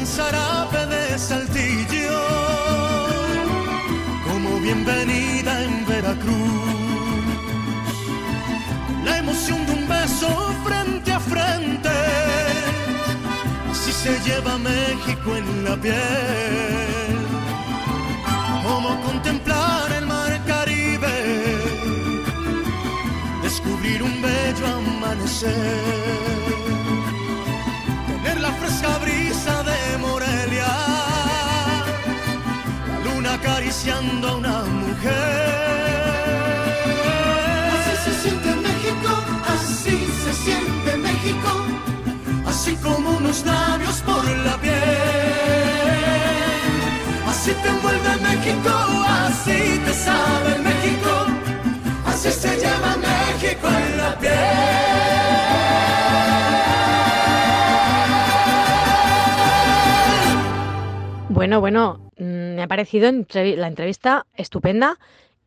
Buen 0.00 0.06
zarape 0.06 0.86
de 0.86 1.18
saltillo, 1.18 2.20
como 4.26 4.58
bienvenida 4.60 5.62
en 5.64 5.86
Veracruz. 5.86 6.64
La 9.04 9.18
emoción 9.18 9.66
de 9.66 9.72
un 9.72 9.88
beso 9.88 10.28
frente 10.64 11.12
a 11.12 11.20
frente, 11.20 11.90
así 13.70 13.92
se 13.92 14.18
lleva 14.20 14.56
México 14.58 15.36
en 15.36 15.64
la 15.64 15.76
piel. 15.76 17.18
Como 18.62 19.00
contemplar 19.02 19.92
el 19.92 20.06
mar 20.06 20.32
Caribe, 20.46 21.16
descubrir 23.42 24.02
un 24.02 24.22
bello 24.22 24.66
amanecer 24.78 26.50
tener 28.22 28.40
la 28.40 28.52
fresca 28.52 28.98
brisa 28.98 29.59
acariciando 33.34 34.28
a 34.28 34.36
una 34.36 34.62
mujer. 34.64 36.10
Así 37.74 37.92
se 38.04 38.12
siente 38.22 38.48
México, 38.66 39.10
así 39.54 39.96
se 40.24 40.32
siente 40.44 40.96
México, 40.96 41.50
así 42.46 42.74
como 42.76 43.10
unos 43.16 43.44
labios 43.44 43.96
por 44.02 44.24
la 44.46 44.56
piel. 44.58 44.74
Así 47.28 47.52
te 47.62 47.68
envuelve 47.68 48.16
México, 48.28 48.72
así 49.26 49.80
te 49.84 49.94
sabe 49.94 50.58
México, 50.68 51.12
así 52.06 52.30
se 52.30 52.56
lleva 52.56 52.96
México 52.96 53.68
en 53.68 53.98
la 53.98 54.10
Bueno, 61.40 61.60
bueno, 61.60 61.98
mm, 61.98 62.09
me 62.60 62.64
ha 62.64 62.68
parecido 62.68 63.10
la 63.10 63.68
entrevista 63.68 64.26
estupenda 64.34 64.98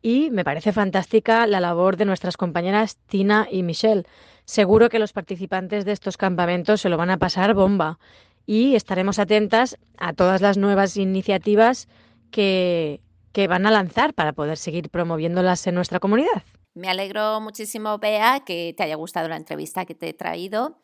y 0.02 0.30
me 0.32 0.42
parece 0.42 0.72
fantástica 0.72 1.46
la 1.46 1.60
labor 1.60 1.96
de 1.96 2.06
nuestras 2.06 2.36
compañeras 2.36 2.96
Tina 3.06 3.46
y 3.48 3.62
Michelle. 3.62 4.02
Seguro 4.44 4.88
que 4.88 4.98
los 4.98 5.12
participantes 5.12 5.84
de 5.84 5.92
estos 5.92 6.16
campamentos 6.16 6.80
se 6.80 6.88
lo 6.88 6.96
van 6.96 7.10
a 7.10 7.18
pasar 7.18 7.54
bomba 7.54 8.00
y 8.46 8.74
estaremos 8.74 9.20
atentas 9.20 9.78
a 9.96 10.12
todas 10.12 10.40
las 10.40 10.58
nuevas 10.58 10.96
iniciativas 10.96 11.86
que, 12.32 13.00
que 13.30 13.46
van 13.46 13.64
a 13.64 13.70
lanzar 13.70 14.12
para 14.12 14.32
poder 14.32 14.56
seguir 14.56 14.90
promoviéndolas 14.90 15.64
en 15.68 15.76
nuestra 15.76 16.00
comunidad. 16.00 16.42
Me 16.74 16.88
alegro 16.88 17.40
muchísimo, 17.40 17.98
Bea, 17.98 18.42
que 18.44 18.74
te 18.76 18.82
haya 18.82 18.96
gustado 18.96 19.28
la 19.28 19.36
entrevista 19.36 19.84
que 19.84 19.94
te 19.94 20.08
he 20.08 20.14
traído, 20.14 20.80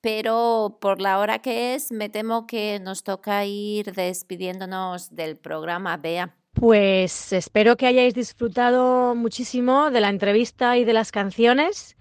pero 0.00 0.78
por 0.80 1.00
la 1.00 1.18
hora 1.18 1.40
que 1.40 1.74
es, 1.74 1.92
me 1.92 2.08
temo 2.08 2.46
que 2.46 2.80
nos 2.80 3.02
toca 3.02 3.44
ir 3.44 3.92
despidiéndonos 3.92 5.14
del 5.14 5.36
programa, 5.36 5.96
Bea. 5.96 6.34
Pues 6.52 7.32
espero 7.32 7.76
que 7.76 7.86
hayáis 7.86 8.14
disfrutado 8.14 9.14
muchísimo 9.14 9.90
de 9.90 10.00
la 10.00 10.08
entrevista 10.08 10.76
y 10.76 10.84
de 10.84 10.92
las 10.92 11.12
canciones 11.12 11.96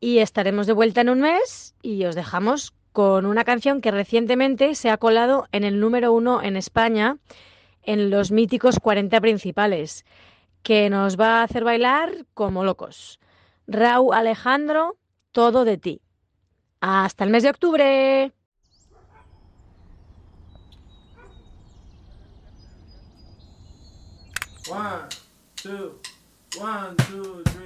y 0.00 0.18
estaremos 0.18 0.66
de 0.66 0.74
vuelta 0.74 1.00
en 1.00 1.08
un 1.08 1.20
mes 1.20 1.74
y 1.82 2.04
os 2.04 2.14
dejamos 2.14 2.74
con 2.92 3.26
una 3.26 3.44
canción 3.44 3.80
que 3.80 3.90
recientemente 3.90 4.74
se 4.74 4.90
ha 4.90 4.96
colado 4.96 5.46
en 5.52 5.64
el 5.64 5.80
número 5.80 6.12
uno 6.12 6.42
en 6.42 6.56
España 6.56 7.18
en 7.82 8.10
los 8.10 8.32
míticos 8.32 8.78
40 8.80 9.20
principales, 9.20 10.04
que 10.62 10.90
nos 10.90 11.18
va 11.18 11.40
a 11.40 11.42
hacer 11.44 11.64
bailar 11.64 12.26
como 12.34 12.64
locos. 12.64 13.20
Raúl 13.66 14.14
Alejandro, 14.14 14.96
todo 15.32 15.64
de 15.64 15.78
ti. 15.78 16.00
Hasta 16.88 17.24
el 17.24 17.30
mes 17.30 17.42
de 17.42 17.50
octubre. 17.50 18.32
One, 24.68 25.08
two, 25.56 26.00
one, 26.60 26.94
two, 27.08 27.42
three, 27.42 27.65